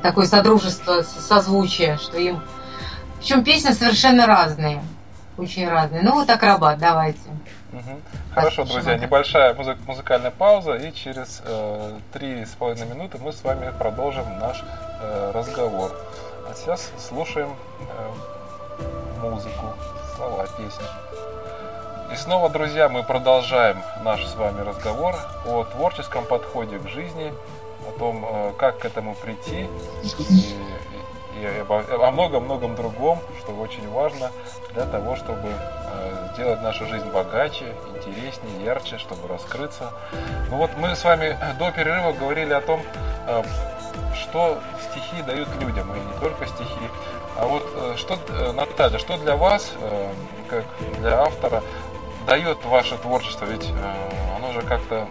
[0.01, 2.41] такое содружество, созвучие, что им...
[3.19, 4.81] Причем песни совершенно разные,
[5.37, 6.01] очень разные.
[6.01, 7.19] Ну вот акробат, давайте.
[7.71, 8.01] Угу.
[8.33, 13.43] Хорошо, друзья, небольшая музы- музыкальная пауза, и через э, три с половиной минуты мы с
[13.43, 14.63] вами продолжим наш
[15.01, 15.91] э, разговор.
[16.49, 19.73] А сейчас слушаем э, музыку,
[20.15, 20.85] слова песни.
[22.11, 27.31] И снова, друзья, мы продолжаем наш с вами разговор о творческом подходе к жизни,
[27.87, 29.69] о том, э, как к этому прийти,
[30.29, 30.57] и,
[31.41, 34.31] и о многом-многом другом, что очень важно
[34.73, 39.91] для того, чтобы э, сделать нашу жизнь богаче, интереснее, ярче, чтобы раскрыться.
[40.49, 42.81] Ну вот мы с вами до перерыва говорили о том,
[43.27, 43.43] э,
[44.15, 44.59] что
[44.91, 46.89] стихи дают людям, и не только стихи.
[47.37, 47.63] А вот
[47.97, 48.17] что,
[48.53, 49.71] Наталья, что для вас,
[50.49, 50.65] как
[50.99, 51.63] для автора,
[52.27, 53.45] дает ваше творчество?
[53.45, 53.71] Ведь
[54.35, 55.07] оно же как-то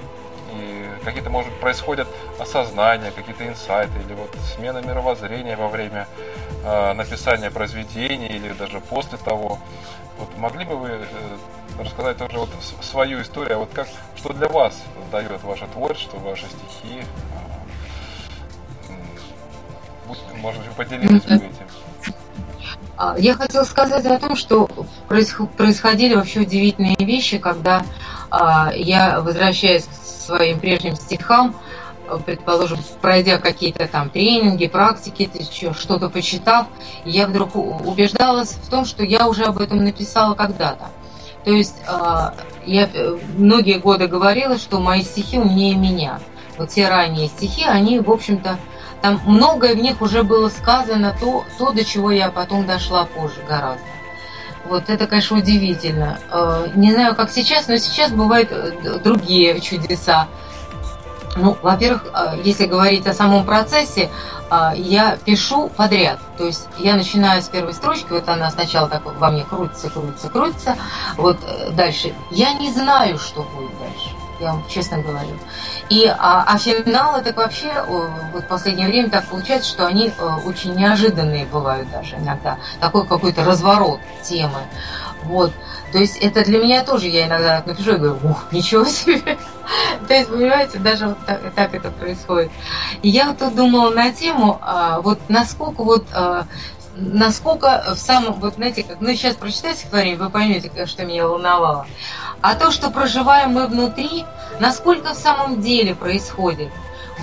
[1.04, 2.08] какие-то, может, происходят
[2.38, 6.06] осознания, какие-то инсайты, или вот смена мировоззрения во время
[6.64, 9.58] э, написания произведения, или даже после того.
[10.18, 11.04] Вот могли бы вы э,
[11.78, 12.50] рассказать тоже вот
[12.82, 14.74] свою историю, а вот как, что для вас
[15.12, 17.02] дает ваше творчество, ваши стихи?
[18.88, 18.92] Э,
[20.37, 21.66] может быть, поделитесь бы этим.
[22.96, 24.68] А, я хотела сказать о том, что
[25.06, 27.84] происходили вообще удивительные вещи, когда
[28.30, 31.55] а, я, возвращаясь к своим прежним стихам,
[32.25, 35.31] предположим, пройдя какие-то там тренинги, практики,
[35.79, 36.67] что-то почитав,
[37.05, 40.87] я вдруг убеждалась в том, что я уже об этом написала когда-то.
[41.45, 42.35] То есть а,
[42.67, 46.21] я э, многие годы говорила, что мои стихи умнее меня.
[46.59, 48.59] Вот те ранние стихи, они, в общем-то,
[49.01, 53.41] там многое в них уже было сказано, то, то, до чего я потом дошла позже
[53.49, 53.97] гораздо.
[54.68, 56.18] Вот это, конечно, удивительно.
[56.31, 60.28] Э, не знаю, как сейчас, но сейчас бывают э, другие чудеса.
[61.37, 64.11] Ну, во-первых, э, если говорить о самом процессе,
[64.76, 66.20] я пишу подряд.
[66.38, 70.31] То есть я начинаю с первой строчки, вот она сначала так во мне крутится, крутится,
[70.31, 70.76] крутится.
[71.18, 71.37] Вот
[71.72, 72.14] дальше.
[72.31, 75.37] Я не знаю, что будет дальше я вам честно говорю.
[75.88, 80.29] И, а, а финалы так вообще вот в последнее время так получается, что они э,
[80.44, 82.59] очень неожиданные бывают даже иногда.
[82.81, 84.61] Такой какой-то разворот темы.
[85.24, 85.53] Вот.
[85.92, 89.20] То есть это для меня тоже, я иногда напишу и говорю, ух, ничего себе.
[90.09, 92.51] То есть, понимаете, даже вот так, так это происходит.
[93.03, 96.46] И я вот тут думала на тему, а, вот насколько вот а,
[96.98, 101.87] насколько в самом, вот знаете, как, ну сейчас прочитайте стихотворение, вы поймете, что меня волновало.
[102.40, 104.24] А то, что проживаем мы внутри,
[104.61, 106.70] насколько в самом деле происходит.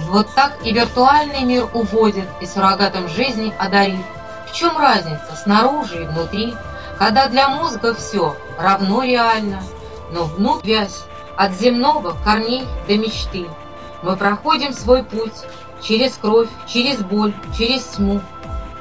[0.09, 4.05] Вот так и виртуальный мир уводит и суррогатом жизни одарит.
[4.47, 6.53] В чем разница снаружи и внутри,
[6.97, 9.61] когда для мозга все равно реально,
[10.11, 11.03] но внутрь вязь
[11.38, 13.47] от земного корней до мечты.
[14.01, 15.33] Мы проходим свой путь
[15.81, 18.21] через кровь, через боль, через тьму,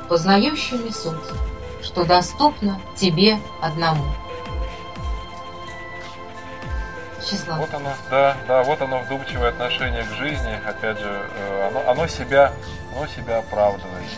[0.08, 1.14] познающими суть,
[1.82, 4.04] что доступно тебе одному.
[7.24, 7.54] Число.
[7.54, 12.06] Вот оно, да, да, вот оно вдумчивое отношение к жизни, опять же, э, оно, оно
[12.06, 12.52] себя,
[12.94, 14.10] оно себя оправдывает.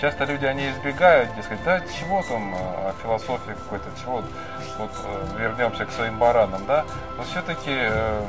[0.00, 4.24] Часто люди, они избегают, дескать, да чего там, а, философия какой-то, чего,
[4.78, 6.86] вот э, вернемся к своим баранам, да,
[7.18, 8.22] но все-таки э,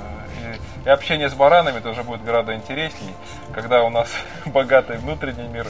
[0.85, 3.13] и, общение с баранами тоже будет гораздо интересней,
[3.53, 4.09] когда у нас
[4.45, 5.67] богатый внутренний мир,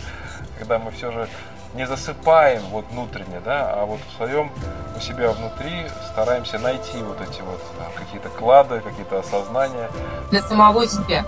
[0.58, 1.28] когда мы все же
[1.74, 4.52] не засыпаем вот внутренне, да, а вот в своем,
[4.96, 7.62] у себя внутри стараемся найти вот эти вот
[7.96, 9.90] какие-то клады, какие-то осознания.
[10.32, 11.26] Для самого себя.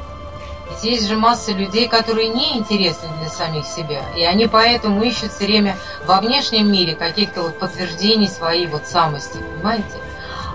[0.70, 5.32] Ведь есть же масса людей, которые не интересны для самих себя, и они поэтому ищут
[5.32, 9.98] все время во внешнем мире каких-то вот подтверждений своей вот самости, понимаете?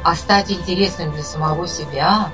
[0.05, 2.31] А стать интересным для самого себя,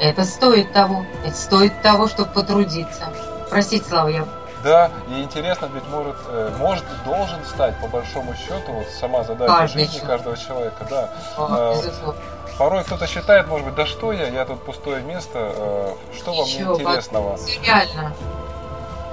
[0.00, 3.12] это стоит того, это стоит того, чтобы потрудиться.
[3.50, 4.24] Простите, Слава, я
[4.62, 9.54] да, и интересно, ведь может, э, может должен стать, по большому счету, вот сама задача
[9.54, 11.08] Каждый жизни каждого человека, да.
[11.38, 12.14] А, а
[12.58, 16.44] порой кто-то считает, может быть, да что я, я тут пустое место, э, что вам
[16.44, 17.38] Еще, интересного?
[17.64, 18.12] Реально.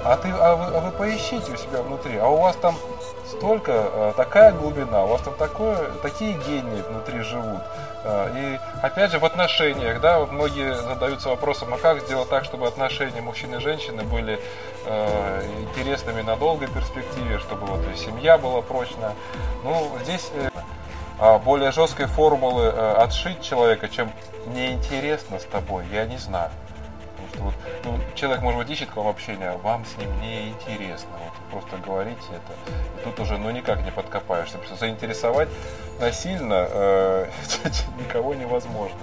[0.04, 2.76] А, ты, а, вы, а вы поищите у себя внутри, а у вас там
[3.30, 7.62] столько, такая глубина, у вас там такое, такие гении внутри живут.
[8.03, 12.67] Э, и опять же в отношениях, да, многие задаются вопросом, а как сделать так, чтобы
[12.67, 14.39] отношения мужчины и женщины были
[14.86, 19.13] э, интересными на долгой перспективе, чтобы вот и семья была прочная.
[19.63, 20.49] Ну, здесь э,
[21.19, 24.11] а более жесткой формулы э, отшить человека, чем
[24.47, 26.51] неинтересно с тобой, я не знаю.
[27.18, 27.53] Потому что вот,
[27.86, 31.09] ну, человек, может быть, ищет к вам общение, а вам с ним не интересно.
[31.24, 32.53] Вот просто говорите это.
[32.99, 34.57] И тут уже ну никак не подкопаешься.
[34.57, 35.49] Потому что заинтересовать
[35.99, 37.30] насильно э,
[37.99, 38.99] никого невозможно.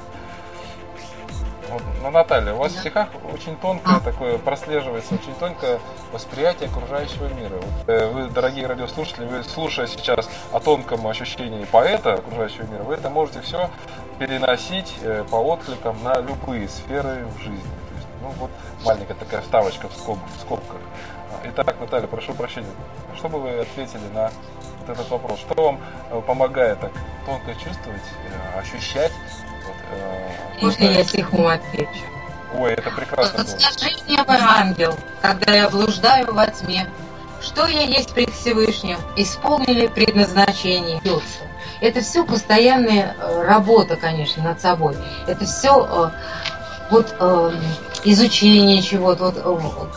[1.70, 5.80] Вот, ну, Наталья, у вас в стихах очень тонкое такое прослеживается, очень тонкое
[6.12, 7.56] восприятие окружающего мира.
[7.56, 12.94] Вот, э, вы, дорогие радиослушатели, вы слушая сейчас о тонком ощущении поэта окружающего мира, вы
[12.94, 13.70] это можете все
[14.18, 17.83] переносить э, по откликам на любые сферы в жизни.
[18.24, 18.50] Ну вот
[18.84, 20.80] маленькая такая вставочка в, скоб, в скобках.
[21.44, 22.70] Итак, Наталья, прошу прощения,
[23.16, 24.30] что бы вы ответили на
[24.80, 25.38] вот этот вопрос?
[25.40, 26.90] Что вам э, помогает так
[27.26, 28.02] тонко чувствовать,
[28.54, 29.12] э, ощущать
[29.90, 31.88] Э, Можно я стихом отвечу?
[32.58, 33.44] Ой, это прекрасно.
[33.44, 36.86] Скажи мне, мой ангел, когда я блуждаю во тьме,
[37.40, 41.00] что я есть пред Всевышним, исполнили предназначение.
[41.80, 44.96] Это все постоянная работа, конечно, над собой.
[45.26, 46.12] Это все
[46.90, 47.14] э, вот
[48.04, 49.88] изучение чего-то, вот,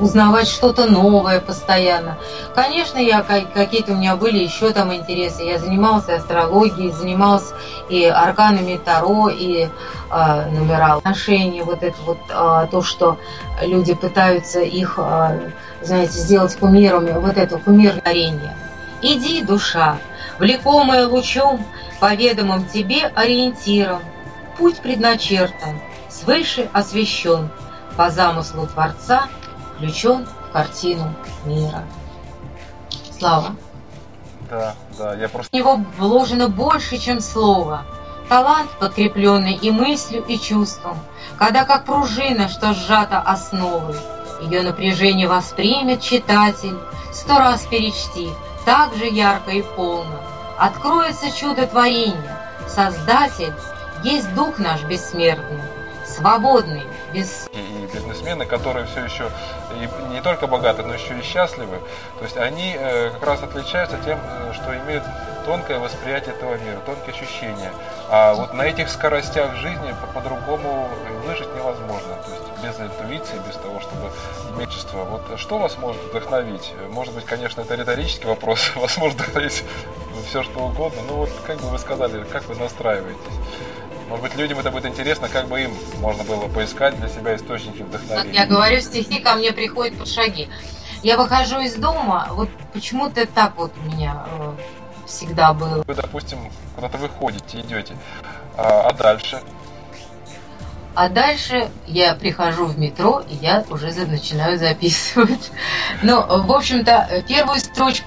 [0.00, 2.16] узнавать что-то новое постоянно.
[2.54, 5.42] Конечно, я какие-то у меня были еще там интересы.
[5.42, 7.52] Я занималась астрологией, занималась
[7.88, 9.68] и арканами Таро, и
[10.10, 11.62] э, нумерал отношений.
[11.62, 13.18] Вот это вот э, то, что
[13.62, 15.50] люди пытаются их, э,
[15.82, 18.56] знаете, сделать кумирами, вот это кумирнарение.
[19.02, 19.98] Иди, душа,
[20.38, 21.64] влекомая лучом,
[22.00, 24.00] по ведомым тебе ориентиром,
[24.58, 25.80] путь предначертан,
[26.20, 27.48] свыше освящен,
[27.96, 29.28] по замыслу Творца
[29.74, 31.14] включен в картину
[31.44, 31.84] мира.
[33.18, 33.56] Слава.
[34.50, 35.50] Да, да, я просто...
[35.50, 37.84] В него вложено больше, чем слово.
[38.28, 40.98] Талант, подкрепленный и мыслью, и чувством,
[41.38, 43.96] когда как пружина, что сжата основой,
[44.42, 46.76] ее напряжение воспримет читатель,
[47.12, 48.28] сто раз перечти,
[48.64, 50.20] так же ярко и полно.
[50.58, 52.36] Откроется чудо творения,
[52.66, 53.54] Создатель
[54.02, 55.62] есть Дух наш бессмертный,
[56.06, 56.82] свободный,
[57.12, 57.48] без...
[57.52, 59.30] И, и бизнесмены, которые все еще
[59.74, 61.78] и не только богаты, но еще и счастливы,
[62.18, 65.04] то есть они э, как раз отличаются тем, э, что имеют
[65.46, 67.72] тонкое восприятие этого мира, тонкие ощущения.
[68.10, 70.88] А вот на этих скоростях жизни по-другому
[71.24, 72.16] выжить невозможно.
[72.24, 74.10] То есть без интуиции, без того, чтобы
[74.56, 74.70] иметь.
[74.92, 76.72] Вот что вас может вдохновить?
[76.90, 79.64] Может быть, конечно, это риторический вопрос, вас может вдохновить
[80.26, 81.02] все, что угодно.
[81.08, 83.20] Но вот как бы вы сказали, как вы настраиваетесь?
[84.08, 87.82] Может быть, людям это будет интересно, как бы им можно было поискать для себя источники
[87.82, 88.32] вдохновения.
[88.32, 90.48] Я говорю, стихи ко мне приходят под шаги.
[91.02, 94.52] Я выхожу из дома, вот почему-то так вот у меня э,
[95.06, 95.82] всегда было.
[95.86, 96.38] Вы, допустим,
[96.74, 97.96] куда-то выходите, идете,
[98.56, 99.42] а, а дальше?
[100.94, 105.50] А дальше я прихожу в метро, и я уже начинаю записывать.
[106.02, 108.06] Ну, в общем-то, первую строчку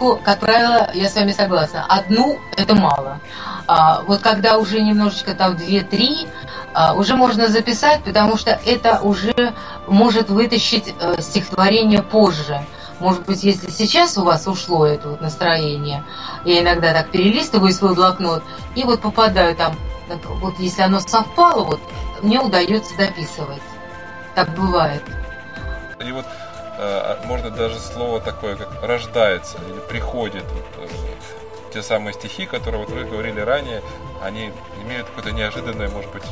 [0.00, 1.84] как правило, я с вами согласна.
[1.88, 3.20] Одну это мало.
[3.66, 6.26] А, вот когда уже немножечко там две-три,
[6.72, 9.54] а, уже можно записать, потому что это уже
[9.86, 12.64] может вытащить а, стихотворение позже.
[12.98, 16.02] Может быть, если сейчас у вас ушло это вот настроение,
[16.44, 18.42] я иногда так перелистываю свой блокнот
[18.74, 19.74] и вот попадаю там,
[20.40, 21.80] вот если оно совпало, вот
[22.22, 23.62] мне удается дописывать.
[24.34, 25.02] Так бывает.
[26.04, 26.26] И вот
[27.24, 30.44] можно даже слово такое, как рождается или приходит.
[30.78, 30.86] Э,
[31.72, 33.82] те самые стихи, которые вот вы говорили ранее,
[34.22, 34.52] они
[34.84, 36.24] имеют какую-то неожиданную, может быть,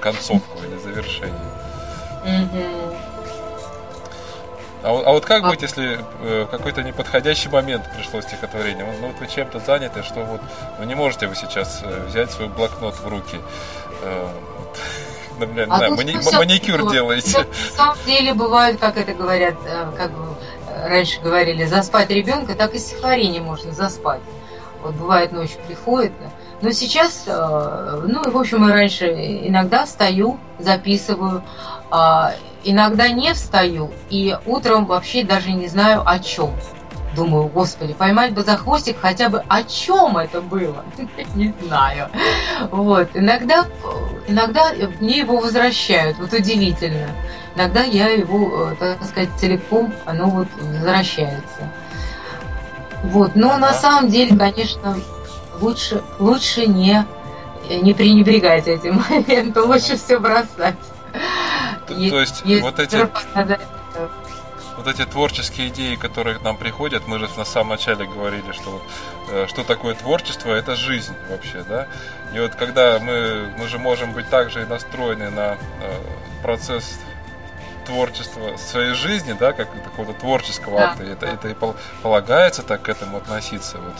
[0.00, 1.38] концовку или завершение.
[4.82, 8.84] А, а вот как а быть, если э, какой-то неподходящий момент пришло стихотворение?
[9.00, 10.42] Ну вот вы чем-то заняты, что вот
[10.78, 13.38] ну, не можете вы сейчас э, взять свой блокнот в руки.
[15.36, 17.38] Э, например, а да, мани- маникюр все, делаете.
[17.38, 22.74] На самом деле бывает, как это говорят, э, как э, раньше говорили, заспать ребенка, так
[22.74, 24.20] и стихотворение можно заспать.
[24.82, 26.12] Вот бывает ночью приходит.
[26.60, 31.42] Но сейчас, э, ну, в общем, я раньше иногда встаю, записываю,
[31.90, 32.32] а,
[32.64, 36.50] иногда не встаю, и утром вообще даже не знаю о чем.
[37.14, 40.84] Думаю, господи, поймать бы за хвостик хотя бы о чем это было.
[41.34, 42.08] Не знаю.
[42.70, 43.08] Вот.
[43.14, 43.66] Иногда,
[44.26, 46.18] иногда мне его возвращают.
[46.18, 47.08] Вот удивительно.
[47.54, 51.70] Иногда я его, э, так сказать, целиком, оно вот возвращается.
[53.04, 53.36] Вот.
[53.36, 54.98] Но на самом деле, конечно,
[55.60, 57.06] лучше, лучше не,
[57.68, 59.68] не пренебрегать этим моментом.
[59.68, 60.76] Лучше все бросать.
[61.86, 63.08] То, есть, вот эти
[64.84, 68.82] вот эти творческие идеи, которые к нам приходят, мы же на самом начале говорили, что
[69.30, 71.86] э, что такое творчество, это жизнь вообще, да.
[72.34, 75.56] И вот когда мы, мы же можем быть также настроены на э,
[76.42, 76.98] процесс
[77.86, 80.90] творчества своей жизни, да, как такого творческого да.
[80.90, 81.04] акта.
[81.04, 81.56] Это, это и
[82.02, 83.78] полагается так к этому относиться.
[83.78, 83.94] Вот,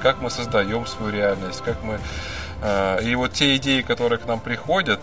[0.00, 1.98] как мы создаем свою реальность, как мы
[3.02, 5.00] и вот те идеи, которые к нам приходят,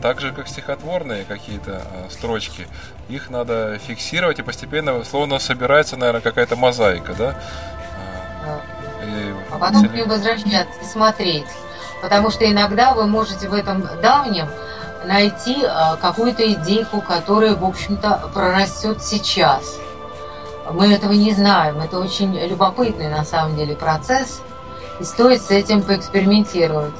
[0.00, 2.66] так же как стихотворные какие-то э, строчки,
[3.08, 7.38] их надо фиксировать и постепенно, словно собирается, наверное, какая-то мозаика, да?
[9.04, 11.46] И а потом к ним возвращаться и смотреть.
[12.00, 14.48] Потому что иногда вы можете в этом давнем
[15.04, 15.62] найти
[16.00, 19.78] какую-то идейку, которая, в общем-то, прорастет сейчас.
[20.70, 21.80] Мы этого не знаем.
[21.80, 24.40] Это очень любопытный на самом деле процесс–
[25.00, 26.94] и стоит с этим поэкспериментировать.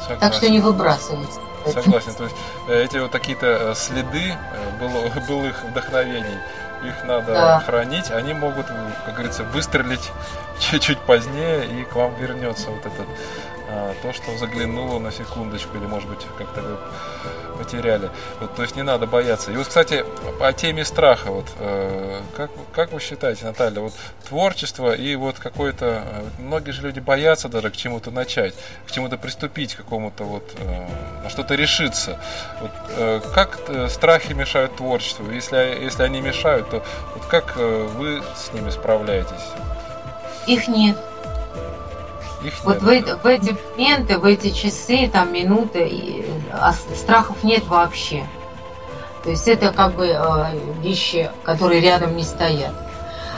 [0.00, 0.20] Согласен.
[0.20, 1.30] Так что не выбрасывать.
[1.72, 2.14] Согласен.
[2.14, 2.36] То есть
[2.68, 6.38] э, эти вот какие-то э, следы э, было, былых вдохновений,
[6.84, 7.60] их надо да.
[7.60, 8.66] хранить, они могут,
[9.06, 10.12] как говорится, выстрелить
[10.58, 13.06] чуть-чуть позднее, и к вам вернется вот этот
[14.02, 16.76] то, что заглянуло на секундочку, или, может быть, как-то вы
[17.58, 18.10] потеряли.
[18.40, 19.52] Вот, то есть не надо бояться.
[19.52, 20.04] И вот, кстати,
[20.38, 23.92] по теме страха, вот, э, как, как вы считаете, Наталья, вот
[24.28, 26.04] творчество и вот какое-то...
[26.04, 28.54] Э, многие же люди боятся даже к чему-то начать,
[28.86, 30.54] к чему-то приступить, к какому-то вот...
[30.58, 30.86] Э,
[31.22, 32.20] на что-то решиться.
[32.60, 32.70] Вот,
[33.34, 33.58] как
[33.88, 35.30] страхи мешают творчеству?
[35.30, 39.32] Если, если они мешают, то вот как вы с ними справляетесь?
[40.46, 40.98] Их нет.
[42.44, 47.66] Их вот в, в эти моменты, в эти часы, там, минуты, и, а страхов нет
[47.66, 48.26] вообще.
[49.22, 52.74] То есть это как бы э, вещи, которые рядом не стоят.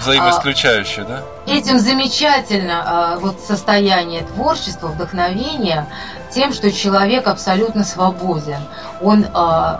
[0.00, 1.22] Взаимоисключающие, а, да?
[1.46, 5.86] Этим замечательно э, вот состояние творчества, вдохновения
[6.32, 8.60] тем, что человек абсолютно свободен.
[9.00, 9.78] Он э,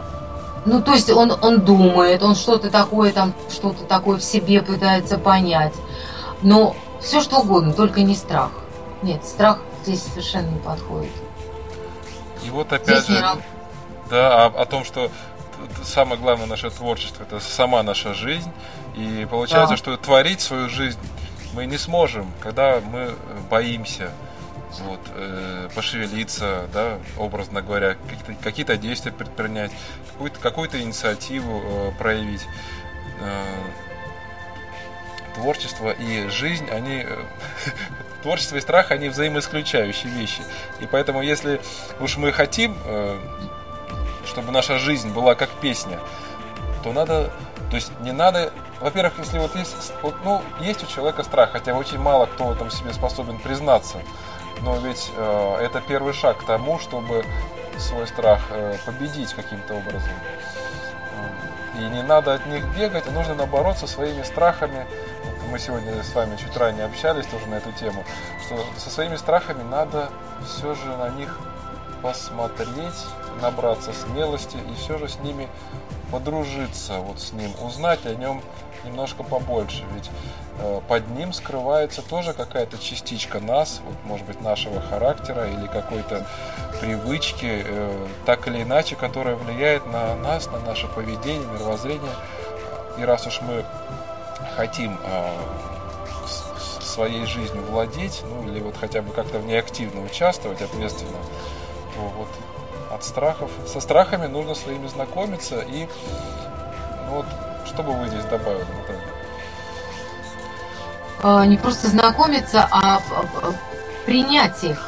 [0.67, 5.19] ну, то есть он, он думает, он что-то такое там, что-то такое в себе пытается
[5.19, 5.75] понять.
[6.43, 8.51] Но все что угодно, только не страх.
[9.03, 11.13] Нет, страх здесь совершенно не подходит.
[12.45, 13.25] И вот опять здесь же,
[14.11, 15.11] да, о, о том, что
[15.83, 18.51] самое главное наше творчество это сама наша жизнь.
[18.95, 19.77] И получается, да.
[19.77, 20.99] что творить свою жизнь
[21.55, 23.15] мы не сможем, когда мы
[23.51, 24.11] боимся
[24.81, 29.73] вот, э, пошевелиться, да, образно говоря, какие-то, какие действия предпринять,
[30.13, 32.47] какую-то, какую-то инициативу э, проявить.
[33.21, 33.45] Э,
[35.37, 37.25] творчество и жизнь, они э,
[38.27, 40.43] творчество и страх, они взаимоисключающие вещи.
[40.81, 41.61] И поэтому, если
[42.01, 43.21] уж мы хотим, э,
[44.25, 46.01] чтобы наша жизнь была как песня,
[46.83, 47.31] то надо,
[47.71, 51.75] то есть не надо, во-первых, если вот есть, вот, ну, есть у человека страх, хотя
[51.75, 53.99] очень мало кто в этом себе способен признаться,
[54.63, 57.25] но ведь э, это первый шаг к тому, чтобы
[57.79, 60.11] свой страх э, победить каким-то образом.
[61.79, 64.85] И не надо от них бегать, а нужно наоборот со своими страхами
[65.47, 68.05] мы сегодня с вами чуть ранее общались тоже на эту тему,
[68.45, 70.11] что со своими страхами надо
[70.45, 71.39] все же на них
[72.03, 73.07] посмотреть,
[73.41, 75.49] набраться смелости и все же с ними
[76.11, 78.43] подружиться, вот с ним, узнать о нем
[78.85, 80.11] немножко побольше, ведь
[80.61, 86.27] э, под ним скрывается тоже какая-то частичка нас, вот, может быть, нашего характера или какой-то
[86.81, 92.13] привычки, э, так или иначе, которая влияет на нас, на наше поведение, мировоззрение.
[92.99, 93.65] И раз уж мы
[94.57, 95.37] хотим э,
[96.81, 101.19] своей жизнью владеть, ну или вот хотя бы как-то в ней активно участвовать ответственно,
[101.97, 102.29] вот
[102.91, 105.87] от страхов, со страхами нужно своими знакомиться и
[107.07, 107.27] ну, вот
[107.67, 109.03] что бы вы здесь добавили, Наталья?
[111.23, 113.01] А, не просто знакомиться, а
[114.07, 114.83] принять их.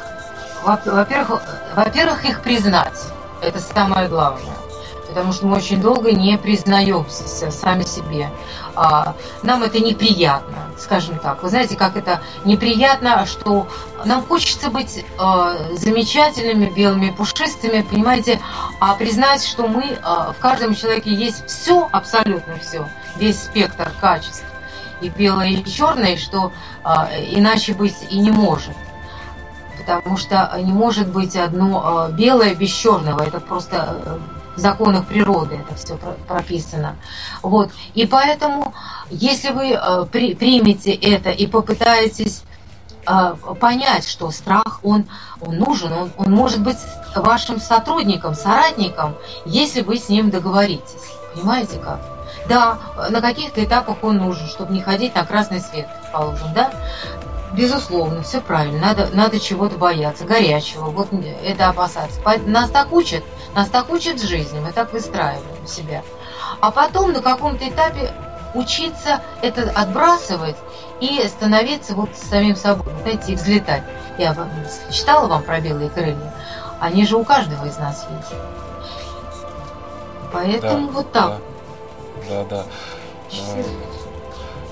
[0.63, 1.41] Во-первых,
[1.75, 2.99] во-первых, их признать.
[3.41, 4.68] Это самое главное
[5.09, 8.29] потому что мы очень долго не признаемся сами себе.
[8.75, 11.43] А, нам это неприятно, скажем так.
[11.43, 13.67] Вы знаете, как это неприятно, что
[14.05, 18.39] нам хочется быть а, замечательными, белыми, пушистыми, понимаете,
[18.79, 22.87] а признать, что мы, а, в каждом человеке есть все, абсолютно все,
[23.17, 24.45] весь спектр качеств,
[25.01, 26.51] и белое, и черное, что
[27.31, 28.75] иначе быть и не может
[29.77, 33.23] потому что не может быть одно белое без черного.
[33.23, 34.19] Это просто
[34.59, 35.97] законах природы это все
[36.27, 36.95] прописано.
[37.41, 37.71] Вот.
[37.93, 38.73] И поэтому,
[39.09, 42.43] если вы э, при, примете это и попытаетесь
[43.07, 45.05] э, понять, что страх, он,
[45.41, 46.77] он нужен, он, он может быть
[47.15, 51.13] вашим сотрудником, соратником, если вы с ним договоритесь.
[51.33, 51.99] Понимаете как?
[52.47, 52.79] Да,
[53.09, 56.71] на каких-то этапах он нужен, чтобы не ходить на красный свет, положим, да?
[57.53, 58.79] Безусловно, все правильно.
[58.79, 60.85] Надо, надо чего-то бояться, горячего.
[60.85, 61.09] Вот
[61.43, 62.19] это опасаться.
[62.45, 63.23] Нас так учат,
[63.55, 66.03] нас так учат жизни, мы так выстраиваем себя.
[66.61, 68.13] А потом на каком-то этапе
[68.53, 70.57] учиться это отбрасывать
[70.99, 73.83] и становиться вот самим собой, знаете, и взлетать.
[74.17, 74.35] Я
[74.91, 76.33] читала вам про белые крылья.
[76.79, 78.41] Они же у каждого из нас есть.
[80.31, 81.41] Поэтому да, вот так.
[82.29, 82.63] Да, да.
[82.63, 82.65] да.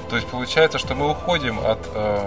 [0.09, 2.25] То есть получается, что мы уходим от э,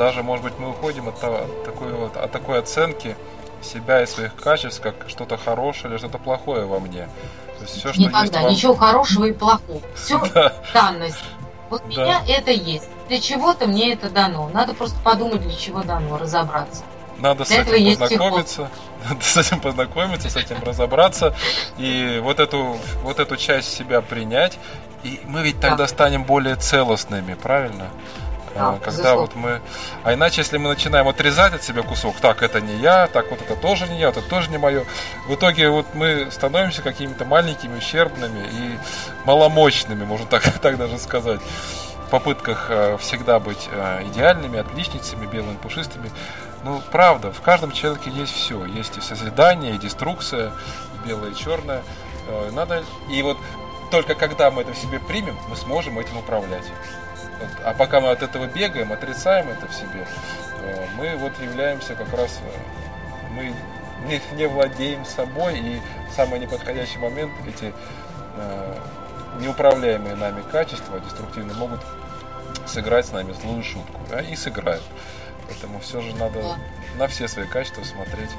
[0.00, 3.16] даже, может быть, мы уходим от, от, такой, вот, от такой оценки
[3.62, 7.08] себя и своих качеств, как что-то хорошее или что-то плохое во мне.
[7.58, 9.82] То есть все, что Никогда, есть ничего хорошего и плохого.
[9.94, 10.54] Все да.
[10.72, 11.22] данность.
[11.68, 12.02] Вот да.
[12.02, 12.88] меня это есть.
[13.08, 14.48] Для чего-то мне это дано.
[14.48, 16.82] Надо просто подумать, для чего дано, разобраться.
[17.18, 18.70] Надо с этим познакомиться,
[19.08, 21.36] надо с этим познакомиться, с этим разобраться
[21.76, 24.58] и вот эту вот эту часть себя принять.
[25.02, 25.88] И мы ведь тогда да.
[25.88, 27.88] станем более целостными, правильно?
[28.54, 29.20] Да, когда безусловно.
[29.20, 29.60] вот мы.
[30.02, 33.40] А иначе, если мы начинаем отрезать от себя кусок, так, это не я, так вот
[33.40, 34.84] это тоже не я, это тоже не мое.
[35.28, 38.78] В итоге вот мы становимся какими-то маленькими, ущербными и
[39.24, 41.40] маломощными, можно так, так даже сказать.
[42.06, 46.10] В попытках э, всегда быть э, идеальными, отличницами, белыми, пушистыми.
[46.64, 48.64] Ну, правда, в каждом человеке есть все.
[48.64, 50.50] Есть и созидание, и деструкция,
[50.94, 51.82] и белое, и черное.
[52.26, 52.82] Э, надо...
[53.08, 53.38] И вот
[53.90, 56.64] только когда мы это в себе примем, мы сможем этим управлять.
[57.64, 60.06] А пока мы от этого бегаем, отрицаем это в себе,
[60.62, 63.54] э, мы вот являемся как раз, э, мы
[64.06, 65.80] не, не владеем собой, и
[66.10, 67.72] в самый неподходящий момент эти
[68.36, 68.78] э,
[69.40, 71.80] неуправляемые нами качества деструктивные могут
[72.66, 74.84] сыграть с нами злую шутку, да, и сыграют.
[75.48, 76.40] Поэтому все же надо
[76.96, 78.30] на все свои качества смотреть,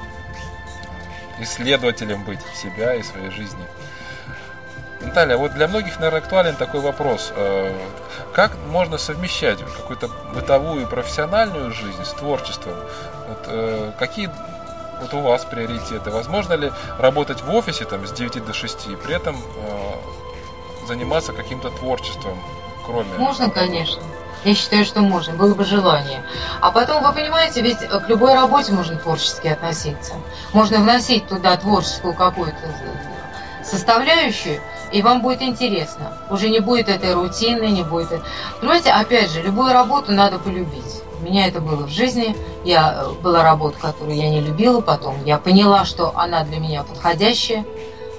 [1.40, 3.66] исследователем быть себя и своей жизни.
[5.04, 7.32] Наталья, вот для многих, наверное, актуален такой вопрос.
[7.36, 7.76] Э,
[8.34, 12.76] как можно совмещать какую-то бытовую и профессиональную жизнь с творчеством?
[13.28, 14.30] Вот, э, какие
[15.02, 16.12] вот у вас приоритеты?
[16.12, 21.34] Возможно ли работать в офисе там, с 9 до 6 и при этом э, заниматься
[21.34, 22.40] каким-то творчеством,
[22.86, 23.14] кроме...
[23.18, 24.02] Можно, конечно.
[24.44, 26.24] Я считаю, что можно, было бы желание.
[26.62, 30.14] А потом, вы понимаете, ведь к любой работе можно творчески относиться.
[30.54, 32.58] Можно вносить туда творческую какую-то
[33.64, 34.60] составляющую,
[34.92, 36.18] и вам будет интересно.
[36.30, 38.22] Уже не будет этой рутины, не будет...
[38.60, 41.02] Понимаете, опять же, любую работу надо полюбить.
[41.20, 42.36] У меня это было в жизни.
[42.64, 46.84] Я, э, была работа, которую я не любила, потом я поняла, что она для меня
[46.84, 47.66] подходящая.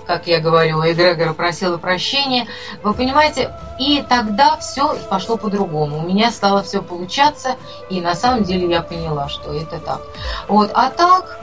[0.07, 2.47] Как я говорю, у Эгрегора просила прощения.
[2.83, 5.99] Вы понимаете, и тогда все пошло по-другому.
[5.99, 7.57] У меня стало все получаться,
[7.89, 10.01] и на самом деле я поняла, что это так.
[10.49, 11.41] Вот, а так,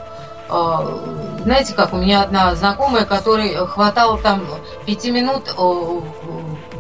[0.50, 4.44] знаете как, у меня одна знакомая, которой хватало там
[4.86, 5.44] пяти минут,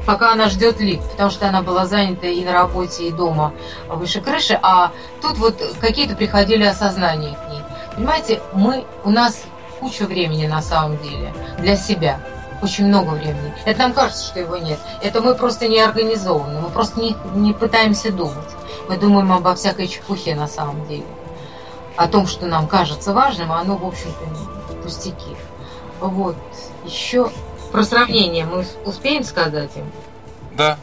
[0.06, 3.54] пока она ждет лифт, потому что она была занята и на работе, и дома
[3.88, 4.92] выше крыши, а
[5.22, 7.62] тут вот какие-то приходили осознания к ней.
[7.96, 9.44] Понимаете, мы, у нас
[9.80, 12.20] куча времени на самом деле для себя.
[12.62, 13.54] Очень много времени.
[13.64, 14.80] Это нам кажется, что его нет.
[15.02, 16.60] Это мы просто не организованы.
[16.60, 18.50] Мы просто не, не пытаемся думать.
[18.90, 21.06] Мы думаем обо всякой чепухе на самом деле
[22.00, 25.36] о том, что нам кажется важным, а оно, в общем-то, пустяки.
[26.00, 26.38] Вот.
[26.86, 27.30] Еще
[27.74, 29.92] про сравнение мы успеем сказать им?
[30.56, 30.78] Да.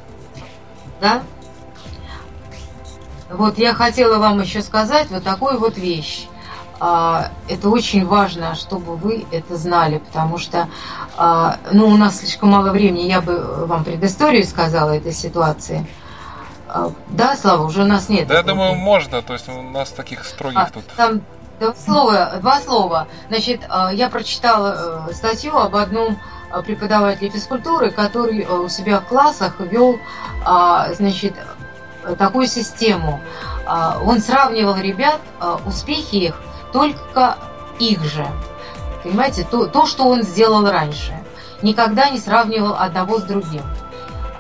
[1.01, 1.23] Да?
[3.31, 6.27] Вот я хотела вам еще сказать вот такую вот вещь.
[6.81, 10.69] А, это очень важно, чтобы вы это знали, потому что
[11.17, 15.87] а, ну, у нас слишком мало времени, я бы вам предысторию сказала этой ситуации.
[16.77, 18.29] А, да, Слава, уже у нас нет.
[18.29, 20.85] Да, я думаю, можно, то есть у нас таких строгих а, тут.
[20.95, 21.23] Там
[21.59, 23.09] два слова, два слова.
[23.29, 26.19] Значит, а, я прочитала э, статью об одном
[26.51, 29.99] а, преподавателе физкультуры, который э, у себя в классах вел,
[30.93, 31.35] значит,
[32.19, 33.21] такую систему.
[34.05, 35.21] Он сравнивал ребят,
[35.65, 36.41] успехи их,
[36.73, 37.37] только
[37.81, 38.25] их же.
[39.03, 41.13] Понимаете, то, то, что он сделал раньше.
[41.63, 43.63] Никогда не сравнивал одного с другим.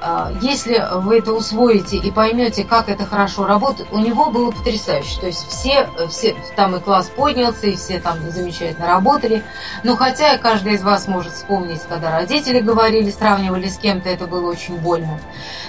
[0.08, 5.20] А, если вы это усвоите и поймете, как это хорошо работает, у него было потрясающе.
[5.20, 9.42] То есть все, все там и класс поднялся, и все там замечательно работали.
[9.82, 14.48] Но хотя каждый из вас может вспомнить, когда родители говорили, сравнивали с кем-то, это было
[14.48, 15.18] очень больно.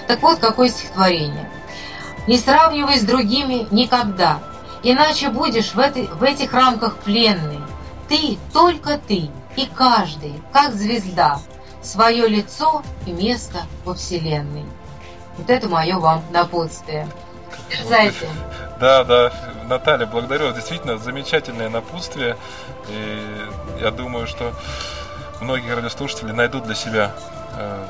[0.06, 1.50] Так вот, какое стихотворение.
[2.28, 4.38] «Не сравнивай с другими никогда,
[4.84, 7.58] иначе будешь в, этой, в этих рамках пленный.
[8.08, 11.40] Ты, только ты, и каждый, как звезда,
[11.82, 14.64] свое лицо и место во Вселенной.
[15.36, 17.08] Вот это мое вам напутствие.
[17.70, 18.28] Дерзайте.
[18.80, 19.32] Да, да,
[19.68, 20.52] Наталья, благодарю.
[20.52, 22.36] Действительно, замечательное напутствие.
[22.88, 23.48] И
[23.80, 24.52] я думаю, что
[25.40, 27.12] многие радиослушатели найдут для себя
[27.56, 27.86] э,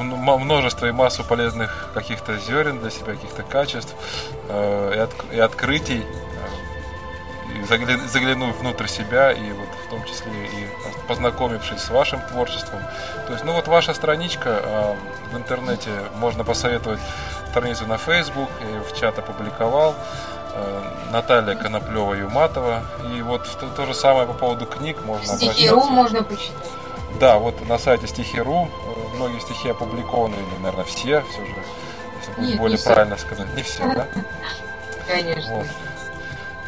[0.00, 3.94] ну, множество и массу полезных каких-то зерен для себя, каких-то качеств
[4.48, 6.04] э, и, от, и открытий
[7.68, 10.63] заглянув внутрь себя и вот в том числе и
[11.06, 12.80] познакомившись с вашим творчеством.
[13.26, 14.94] То есть, ну вот ваша страничка э,
[15.32, 17.00] в интернете, можно посоветовать
[17.50, 19.94] страницу на Facebook, я ее в чат опубликовал.
[20.54, 20.82] Э,
[21.12, 22.82] Наталья Коноплева Юматова.
[23.14, 26.70] И вот то, то же самое по поводу книг можно Стихи.ру можно почитать.
[27.20, 28.68] Да, вот на сайте Стихи.ру
[29.14, 31.54] многие стихи опубликованы, или, наверное, все, все же,
[32.18, 34.06] если будет более правильно сказать, не все, да?
[35.08, 35.54] Конечно.
[35.54, 35.66] Вот.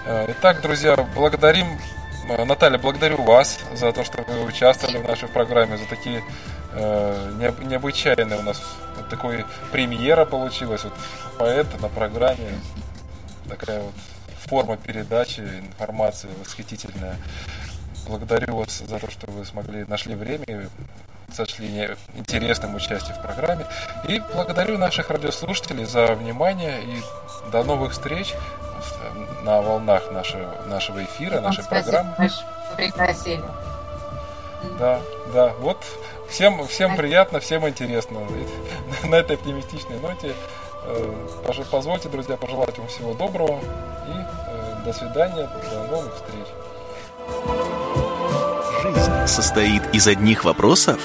[0.06, 5.28] Э, итак, друзья, благодарим Э, Наталья, благодарю вас за то, что вы участвовали в нашей
[5.28, 6.24] программе, за такие
[6.72, 8.60] э, необычайные у нас
[8.96, 10.82] вот такой премьера получилась.
[10.82, 10.92] Вот
[11.38, 12.60] поэт на программе,
[13.48, 13.94] такая вот
[14.46, 17.16] форма передачи информации восхитительная.
[18.08, 23.66] Благодарю вас за то, что вы смогли, нашли время и сочли интересным участие в программе.
[24.08, 28.34] И благодарю наших радиослушателей за внимание и до новых встреч
[29.46, 32.14] на волнах нашего, нашего эфира, нашей программы.
[32.76, 33.42] пригласили.
[34.78, 35.00] Да,
[35.32, 35.52] да.
[35.60, 35.78] Вот
[36.28, 38.18] всем, всем приятно, всем интересно.
[39.04, 40.34] На этой оптимистичной ноте
[40.84, 41.14] э,
[41.70, 43.60] позвольте, друзья, пожелать вам всего доброго
[44.08, 44.18] и
[44.48, 46.46] э, до свидания, до новых встреч.
[48.82, 50.98] Жизнь состоит из одних вопросов?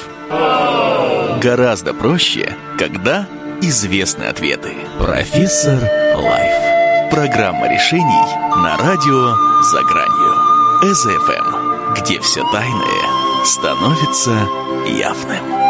[1.42, 3.28] Гораздо проще, когда
[3.62, 4.74] известны ответы.
[4.98, 5.80] Профессор
[6.16, 6.71] Лайф.
[7.12, 8.26] Программа решений
[8.64, 10.96] на радио «За гранью».
[10.96, 14.48] СФМ, где все тайное становится
[14.88, 15.61] явным.